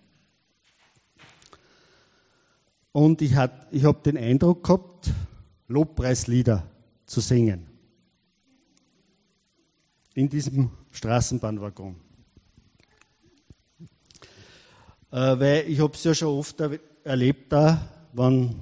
Und 2.93 3.23
ich, 3.23 3.33
ich 3.71 3.85
habe 3.85 4.03
den 4.05 4.17
Eindruck 4.17 4.65
gehabt, 4.65 5.13
Lobpreislieder 5.69 6.65
zu 7.07 7.21
singen 7.21 7.67
in 10.15 10.29
diesem 10.29 10.71
Straßenbahnwaggon. 10.91 11.95
Äh, 11.95 13.85
weil 15.17 15.65
ich 15.69 15.81
habe 15.81 15.93
es 15.95 16.05
ja 16.05 16.15
schon 16.15 16.39
oft 16.39 16.57
erlebt 17.05 17.53
da, 17.53 17.81
wenn, 18.13 18.55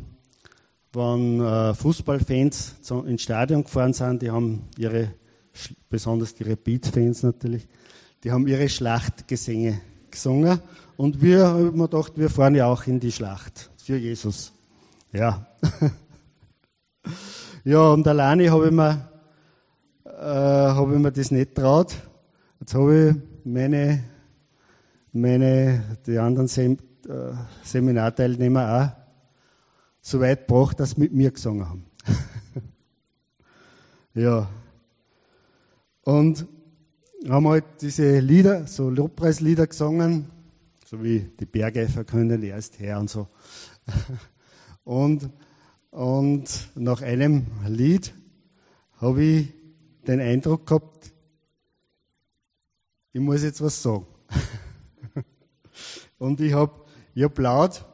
wenn 0.93 1.41
äh, 1.41 1.75
Fußballfans 1.75 2.77
ins 3.07 3.23
Stadion 3.23 3.65
gefahren 3.65 3.93
sind, 3.93 4.23
die 4.23 4.31
haben 4.31 4.65
ihre, 4.77 5.13
besonders 5.89 6.35
die 6.35 6.45
Rapid-Fans 6.45 7.23
natürlich, 7.23 7.67
die 8.25 8.33
haben 8.33 8.47
ihre 8.47 8.69
Schlachtgesänge 8.69 9.81
gesungen 10.11 10.61
und 10.97 11.21
wir 11.23 11.47
haben 11.47 11.77
mir 11.77 11.89
gedacht, 11.89 12.13
wir 12.17 12.31
fahren 12.31 12.55
ja 12.55 12.67
auch 12.67 12.87
in 12.87 13.01
die 13.01 13.13
Schlacht 13.13 13.71
für 13.77 13.97
Jesus. 13.97 14.53
Ja. 15.13 15.47
ja, 17.65 17.89
und 17.91 18.07
alleine 18.07 18.51
habe 18.51 18.67
ich 18.67 18.73
mir 18.73 19.09
äh, 20.19 20.21
habe 20.21 20.95
ich 20.95 21.01
mir 21.01 21.13
das 21.13 21.31
nicht 21.31 21.55
traut. 21.55 21.95
Jetzt 22.61 22.75
habe 22.75 23.11
ich 23.11 23.47
meine, 23.47 24.03
meine, 25.12 25.99
die 26.07 26.18
anderen 26.18 26.49
Sem 26.49 26.79
äh, 27.09 27.33
Seminarteilnehmer 27.64 28.94
auch 28.97 29.09
so 30.01 30.21
weit 30.21 30.47
gebracht, 30.47 30.81
dass 30.81 30.90
sie 30.90 31.01
mit 31.01 31.12
mir 31.12 31.31
gesungen 31.31 31.68
haben. 31.68 31.87
ja. 34.14 34.49
Und 36.03 36.47
haben 37.29 37.49
halt 37.49 37.64
diese 37.81 38.21
Lieder, 38.21 38.66
so 38.66 38.90
Lobpreislieder 38.90 39.66
gesungen, 39.66 40.31
so 40.85 41.03
wie 41.03 41.21
die 41.38 41.47
Bergeifer 41.47 42.05
können, 42.05 42.42
er 42.42 42.57
ist 42.57 42.79
Herr 42.79 43.01
und 43.01 43.11
so. 43.11 43.29
und, 44.85 45.29
und 45.90 46.68
nach 46.75 47.03
einem 47.03 47.47
Lied 47.66 48.14
habe 48.97 49.23
ich 49.23 49.49
den 50.07 50.21
Eindruck 50.21 50.66
gehabt, 50.66 51.12
ich 53.12 53.21
muss 53.21 53.42
jetzt 53.42 53.61
was 53.61 53.83
sagen. 53.83 54.07
Und 56.19 56.41
ich 56.41 56.53
habe 56.53 56.85
ich 57.15 57.25
hab 57.25 57.39
laut 57.39 57.85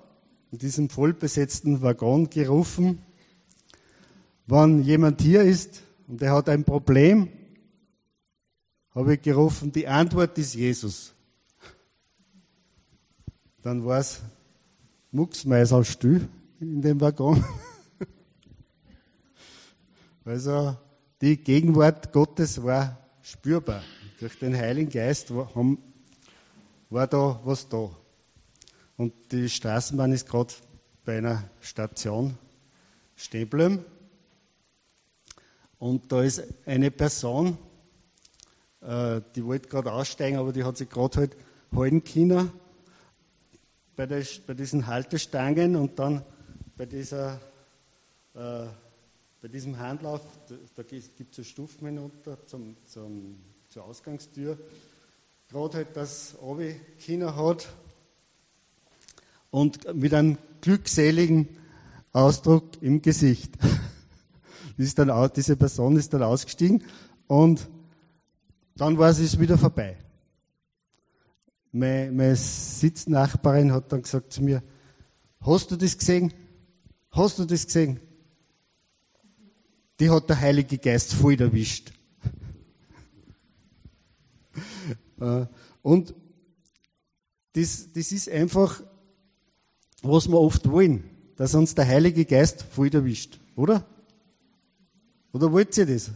in 0.50 0.58
diesem 0.58 0.88
vollbesetzten 0.88 1.82
Waggon 1.82 2.30
gerufen, 2.30 3.02
wenn 4.46 4.82
jemand 4.82 5.20
hier 5.20 5.42
ist 5.42 5.82
und 6.06 6.20
er 6.22 6.32
hat 6.32 6.48
ein 6.48 6.64
Problem, 6.64 7.28
habe 8.94 9.14
ich 9.14 9.22
gerufen, 9.22 9.72
die 9.72 9.88
Antwort 9.88 10.38
ist 10.38 10.54
Jesus. 10.54 11.14
Dann 13.62 13.84
war 13.84 13.98
es 13.98 14.22
mucksmeiselstill 15.10 16.28
in 16.60 16.82
dem 16.82 17.00
Waggon. 17.00 17.44
Also 20.26 20.74
die 21.20 21.36
Gegenwart 21.36 22.10
Gottes 22.10 22.62
war 22.62 22.98
spürbar. 23.20 23.82
Durch 24.20 24.38
den 24.38 24.56
Heiligen 24.56 24.90
Geist 24.90 25.34
war, 25.34 25.50
war 26.88 27.06
da 27.06 27.40
was 27.44 27.68
da. 27.68 27.90
Und 28.96 29.12
die 29.32 29.48
Straßenbahn 29.48 30.12
ist 30.12 30.28
gerade 30.28 30.54
bei 31.04 31.18
einer 31.18 31.44
Station 31.60 32.38
stehen. 33.16 33.84
Und 35.78 36.10
da 36.10 36.22
ist 36.22 36.42
eine 36.64 36.90
Person, 36.90 37.58
äh, 38.80 39.20
die 39.34 39.44
wollte 39.44 39.68
gerade 39.68 39.92
aussteigen, 39.92 40.38
aber 40.38 40.52
die 40.52 40.64
hat 40.64 40.76
sich 40.76 40.88
gerade 40.88 41.18
halt 41.18 41.36
halten 41.74 42.04
können 42.04 42.52
bei, 43.96 44.06
der, 44.06 44.24
bei 44.46 44.54
diesen 44.54 44.86
Haltestangen 44.86 45.76
und 45.76 45.98
dann 45.98 46.24
bei 46.76 46.86
dieser 46.86 47.40
äh, 48.34 48.66
bei 49.44 49.48
diesem 49.48 49.78
Handlauf, 49.78 50.22
da, 50.74 50.82
gibt 50.82 51.30
es 51.30 51.36
so 51.36 51.42
Stufen 51.44 51.86
hinunter 51.86 52.38
zum, 52.46 52.78
zum, 52.86 53.38
zur 53.68 53.84
Ausgangstür, 53.84 54.58
gerade 55.50 55.76
halt 55.76 55.88
das 55.94 56.34
Obi 56.40 56.80
China 56.96 57.36
hat 57.36 57.68
und 59.54 59.94
mit 59.94 60.12
einem 60.12 60.36
glückseligen 60.60 61.48
Ausdruck 62.12 62.82
im 62.82 63.02
Gesicht. 63.02 63.52
dann, 64.96 65.30
diese 65.36 65.56
Person 65.56 65.96
ist 65.96 66.12
dann 66.12 66.24
ausgestiegen 66.24 66.82
und 67.28 67.68
dann 68.76 68.98
war 68.98 69.10
es 69.10 69.38
wieder 69.38 69.56
vorbei. 69.56 69.96
Meine, 71.70 72.10
meine 72.10 72.36
Sitznachbarin 72.36 73.72
hat 73.72 73.92
dann 73.92 74.02
gesagt 74.02 74.32
zu 74.32 74.42
mir, 74.42 74.62
hast 75.40 75.70
du 75.70 75.76
das 75.76 75.96
gesehen? 75.96 76.32
Hast 77.10 77.38
du 77.38 77.44
das 77.44 77.66
gesehen? 77.66 78.00
die 80.00 80.10
hat 80.10 80.28
der 80.28 80.40
Heilige 80.40 80.76
Geist 80.78 81.14
voll 81.14 81.40
erwischt. 81.40 81.92
Äh, 85.20 85.46
und 85.80 86.12
das, 87.52 87.92
das 87.92 88.10
ist 88.10 88.28
einfach, 88.28 88.82
was 90.04 90.28
wir 90.28 90.38
oft 90.38 90.70
wollen, 90.70 91.10
dass 91.36 91.54
uns 91.54 91.74
der 91.74 91.86
Heilige 91.86 92.24
Geist 92.24 92.62
voll 92.62 92.94
erwischt, 92.94 93.40
oder? 93.56 93.86
Oder 95.32 95.50
wollt 95.50 95.76
ihr 95.76 95.86
das? 95.86 96.12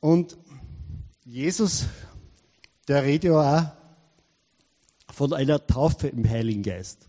Und 0.00 0.38
Jesus, 1.24 1.84
der 2.88 3.02
redet 3.02 3.24
ja 3.24 3.74
auch 5.08 5.14
von 5.14 5.34
einer 5.34 5.66
Taufe 5.66 6.08
im 6.08 6.26
Heiligen 6.28 6.62
Geist. 6.62 7.06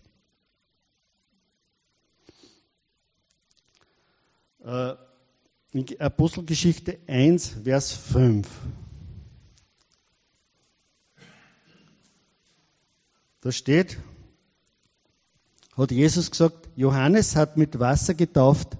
Äh, 4.62 4.94
in 5.72 5.86
Apostelgeschichte 5.98 6.98
1, 7.06 7.56
Vers 7.64 7.92
5. 7.92 8.46
Da 13.42 13.50
steht, 13.50 13.98
hat 15.76 15.90
Jesus 15.90 16.30
gesagt, 16.30 16.70
Johannes 16.76 17.34
hat 17.34 17.56
mit 17.56 17.80
Wasser 17.80 18.14
getauft, 18.14 18.78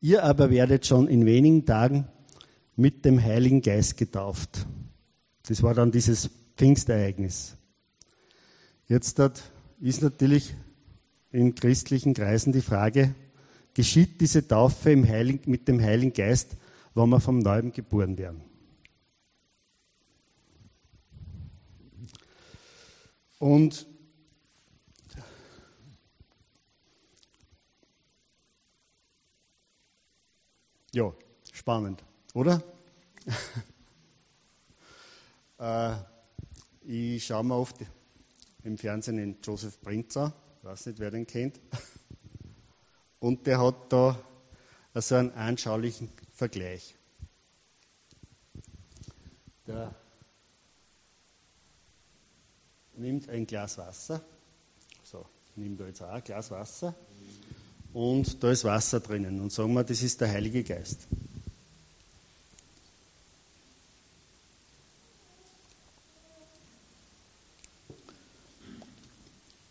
ihr 0.00 0.24
aber 0.24 0.50
werdet 0.50 0.86
schon 0.86 1.06
in 1.06 1.26
wenigen 1.26 1.66
Tagen 1.66 2.08
mit 2.76 3.04
dem 3.04 3.22
Heiligen 3.22 3.60
Geist 3.60 3.98
getauft. 3.98 4.66
Das 5.46 5.62
war 5.62 5.74
dann 5.74 5.92
dieses 5.92 6.30
Pfingstereignis. 6.56 7.56
Jetzt 8.88 9.20
ist 9.80 10.02
natürlich 10.02 10.54
in 11.30 11.54
christlichen 11.54 12.14
Kreisen 12.14 12.54
die 12.54 12.62
Frage, 12.62 13.14
geschieht 13.74 14.22
diese 14.22 14.48
Taufe 14.48 14.96
Heiligen, 15.06 15.50
mit 15.50 15.68
dem 15.68 15.78
Heiligen 15.78 16.14
Geist, 16.14 16.56
wenn 16.94 17.10
wir 17.10 17.20
vom 17.20 17.38
Neuem 17.40 17.70
geboren 17.70 18.16
werden. 18.16 18.40
Und 23.38 23.89
ja, 30.92 31.12
spannend, 31.52 32.02
oder? 32.34 32.62
äh, 35.58 35.94
ich 36.82 37.24
schaue 37.24 37.44
mir 37.44 37.56
oft 37.56 37.76
im 38.64 38.76
Fernsehen 38.76 39.16
den 39.16 39.36
Joseph 39.42 39.80
Prinzer, 39.80 40.32
ich 40.58 40.64
weiß 40.64 40.86
nicht, 40.86 40.98
wer 40.98 41.10
den 41.10 41.26
kennt. 41.26 41.60
Und 43.20 43.46
der 43.46 43.60
hat 43.60 43.92
da 43.92 44.18
so 44.94 45.14
einen 45.14 45.32
anschaulichen 45.32 46.10
Vergleich. 46.32 46.96
Der 49.66 49.94
nimmt 52.94 53.28
ein 53.28 53.46
Glas 53.46 53.78
Wasser, 53.78 54.22
so, 55.02 55.24
nimmt 55.54 55.78
da 55.78 55.86
jetzt 55.86 56.02
auch 56.02 56.08
ein 56.08 56.24
Glas 56.24 56.50
Wasser 56.50 56.94
und 57.92 58.42
da 58.42 58.50
ist 58.50 58.64
Wasser 58.64 59.00
drinnen 59.00 59.40
und 59.40 59.52
sagen 59.52 59.74
wir, 59.74 59.84
das 59.84 60.02
ist 60.02 60.20
der 60.20 60.30
Heilige 60.30 60.62
Geist. 60.62 61.06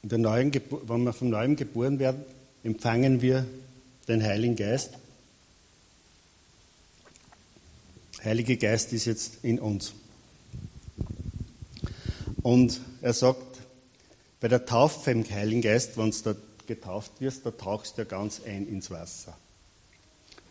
In 0.03 0.09
der 0.09 0.17
neuen, 0.17 0.51
wenn 0.53 1.03
wir 1.03 1.13
vom 1.13 1.29
Neuem 1.29 1.55
geboren 1.55 1.99
werden, 1.99 2.23
empfangen 2.63 3.21
wir 3.21 3.45
den 4.07 4.23
Heiligen 4.23 4.55
Geist. 4.55 4.91
Heilige 8.23 8.57
Geist 8.57 8.91
ist 8.91 9.05
jetzt 9.05 9.43
in 9.43 9.59
uns. 9.59 9.93
Und 12.41 12.81
er 13.01 13.13
sagt, 13.13 13.59
bei 14.39 14.47
der 14.47 14.65
Taufe 14.65 15.11
im 15.11 15.29
Heiligen 15.29 15.61
Geist, 15.61 15.97
wenn 15.97 16.11
du 16.11 16.17
da 16.23 16.35
getauft 16.69 17.19
wirst, 17.19 17.45
da 17.45 17.51
tauchst 17.51 17.97
du 17.97 18.03
ja 18.03 18.07
ganz 18.07 18.41
ein 18.45 18.67
ins 18.67 18.89
Wasser. 18.91 19.35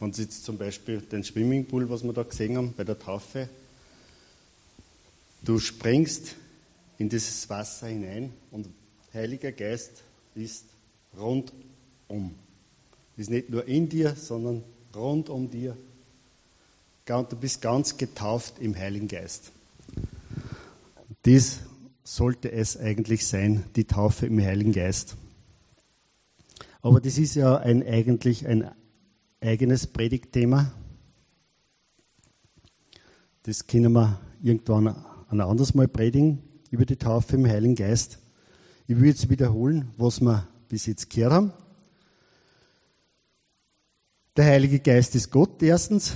Du 0.01 0.07
jetzt 0.07 0.45
zum 0.45 0.59
Beispiel 0.59 1.01
den 1.01 1.25
Swimmingpool, 1.25 1.89
was 1.89 2.03
wir 2.03 2.13
da 2.13 2.25
gesehen 2.25 2.57
haben, 2.57 2.75
bei 2.77 2.85
der 2.85 2.99
Taufe, 2.99 3.49
du 5.43 5.59
springst 5.59 6.35
in 6.99 7.09
dieses 7.09 7.49
Wasser 7.49 7.87
hinein 7.87 8.33
und 8.51 8.69
Heiliger 9.15 9.53
Geist 9.53 10.03
ist 10.35 10.65
rund 11.17 11.53
um. 12.09 12.35
Ist 13.17 13.31
nicht 13.31 13.49
nur 13.49 13.67
in 13.67 13.89
dir, 13.89 14.15
sondern 14.15 14.63
rund 14.95 15.29
um 15.31 15.51
dir. 15.51 15.77
Du 17.07 17.37
bist 17.41 17.63
ganz 17.63 17.97
getauft 17.97 18.55
im 18.61 18.77
Heiligen 18.77 19.09
Geist. 19.09 19.51
Dies 21.25 21.61
sollte 22.05 22.53
es 22.53 22.77
eigentlich 22.77 23.27
sein, 23.27 23.65
die 23.77 23.85
Taufe 23.85 24.27
im 24.27 24.41
Heiligen 24.41 24.73
Geist. 24.73 25.17
Aber 26.89 27.03
das 27.03 27.19
ist 27.19 27.35
ja 27.35 27.59
ein, 27.59 27.87
eigentlich 27.87 28.49
ein 28.49 28.71
eigenes 29.43 29.87
Predigtthema. 29.87 30.73
Das 33.43 33.67
können 33.67 33.93
wir 33.93 34.19
irgendwann 34.43 34.97
ein 35.29 35.41
anderes 35.43 35.75
Mal 35.75 35.87
predigen 35.87 36.39
über 36.71 36.87
die 36.87 36.97
Taufe 36.97 37.37
im 37.37 37.47
Heiligen 37.47 37.75
Geist. 37.75 38.21
Ich 38.87 38.99
will 38.99 39.09
jetzt 39.09 39.29
wiederholen, 39.29 39.91
was 39.99 40.23
wir 40.23 40.49
bis 40.71 40.87
jetzt 40.87 41.11
gehört 41.11 41.33
haben. 41.35 41.53
Der 44.35 44.47
Heilige 44.47 44.81
Geist 44.81 45.15
ist 45.15 45.31
Gott 45.31 45.63
erstens. 45.63 46.15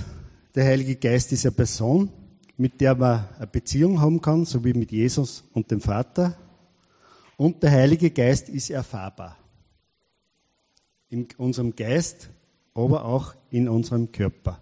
Der 0.55 0.65
Heilige 0.65 0.95
Geist 0.95 1.31
ist 1.33 1.45
eine 1.45 1.51
Person, 1.51 2.09
mit 2.57 2.81
der 2.81 2.95
man 2.95 3.27
eine 3.37 3.45
Beziehung 3.45 4.01
haben 4.01 4.19
kann, 4.19 4.43
so 4.45 4.65
wie 4.65 4.73
mit 4.73 4.91
Jesus 4.91 5.43
und 5.53 5.69
dem 5.69 5.81
Vater. 5.81 6.35
Und 7.37 7.61
der 7.61 7.69
Heilige 7.69 8.09
Geist 8.09 8.49
ist 8.49 8.71
erfahrbar. 8.71 9.37
In 11.13 11.27
unserem 11.37 11.75
Geist, 11.75 12.31
aber 12.73 13.05
auch 13.05 13.35
in 13.51 13.69
unserem 13.69 14.11
Körper. 14.11 14.59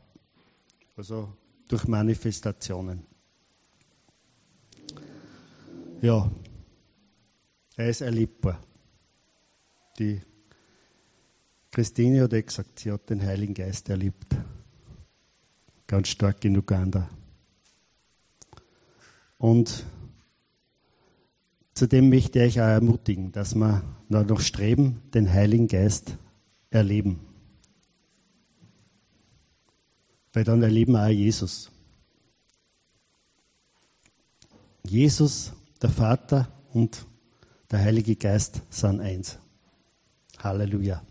Also 0.97 1.32
durch 1.70 1.88
Manifestationen. 1.88 3.04
Ja, 6.02 6.30
er 7.78 7.89
ist 7.89 8.02
erlebbar. 8.02 8.62
Die 9.97 10.20
Christine 11.72 12.24
hat 12.24 12.34
eh 12.34 12.41
gesagt, 12.41 12.80
sie 12.80 12.91
hat 12.91 13.10
den 13.10 13.22
Heiligen 13.22 13.54
Geist 13.54 13.88
erlebt. 13.88 14.36
Ganz 15.88 16.10
stark 16.10 16.43
in 16.43 16.58
Uganda. 16.58 17.10
Und 19.38 19.86
zudem 21.74 22.10
möchte 22.10 22.43
ich 22.43 22.58
euch 22.58 22.62
auch 22.62 22.68
ermutigen, 22.68 23.32
dass 23.32 23.56
wir 23.56 23.84
noch 24.10 24.41
streben, 24.41 25.02
den 25.14 25.32
Heiligen 25.32 25.70
Geist 25.70 26.18
erleben. 26.72 27.19
Weil 30.34 30.43
dann 30.43 30.63
erleben 30.63 30.93
wir 30.93 31.05
auch 31.05 31.09
Jesus. 31.09 31.69
Jesus, 34.84 35.53
der 35.82 35.89
Vater 35.89 36.47
und 36.74 37.05
der 37.69 37.80
Heilige 37.80 38.15
Geist 38.15 38.61
sind 38.69 39.01
eins. 39.01 39.38
Halleluja. 40.39 41.03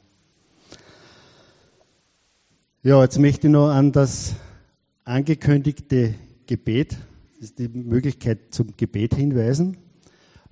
Ja, 2.82 3.02
jetzt 3.02 3.18
möchte 3.18 3.46
ich 3.46 3.52
noch 3.52 3.68
an 3.68 3.92
das 3.92 4.34
angekündigte 5.04 6.14
Gebet, 6.46 6.96
die 7.58 7.68
Möglichkeit 7.68 8.54
zum 8.54 8.74
Gebet 8.76 9.14
hinweisen. 9.14 9.76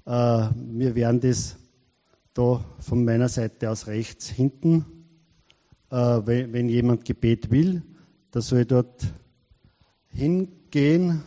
Äh, 0.04 0.10
wir 0.10 0.94
werden 0.94 1.20
das 1.20 1.56
da 2.34 2.64
von 2.80 3.04
meiner 3.04 3.28
Seite 3.28 3.70
aus 3.70 3.86
rechts 3.86 4.28
hinten, 4.28 4.84
wenn, 5.90 6.68
jemand 6.68 7.04
Gebet 7.04 7.50
will, 7.50 7.82
da 8.30 8.40
soll 8.40 8.64
dort 8.64 9.12
hingehen 10.08 11.22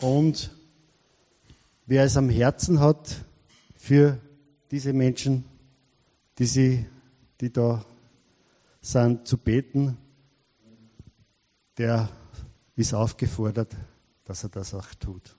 und 0.00 0.50
wer 1.86 2.04
es 2.04 2.16
am 2.16 2.28
Herzen 2.28 2.80
hat 2.80 3.24
für 3.76 4.20
diese 4.70 4.92
Menschen, 4.92 5.44
die, 6.38 6.46
sie, 6.46 6.86
die 7.40 7.52
da 7.52 7.84
sind 8.80 9.26
zu 9.26 9.38
beten, 9.38 9.96
der 11.78 12.08
ist 12.74 12.94
aufgefordert, 12.94 13.74
dass 14.24 14.42
er 14.42 14.48
das 14.50 14.74
auch 14.74 14.94
tut. 14.94 15.36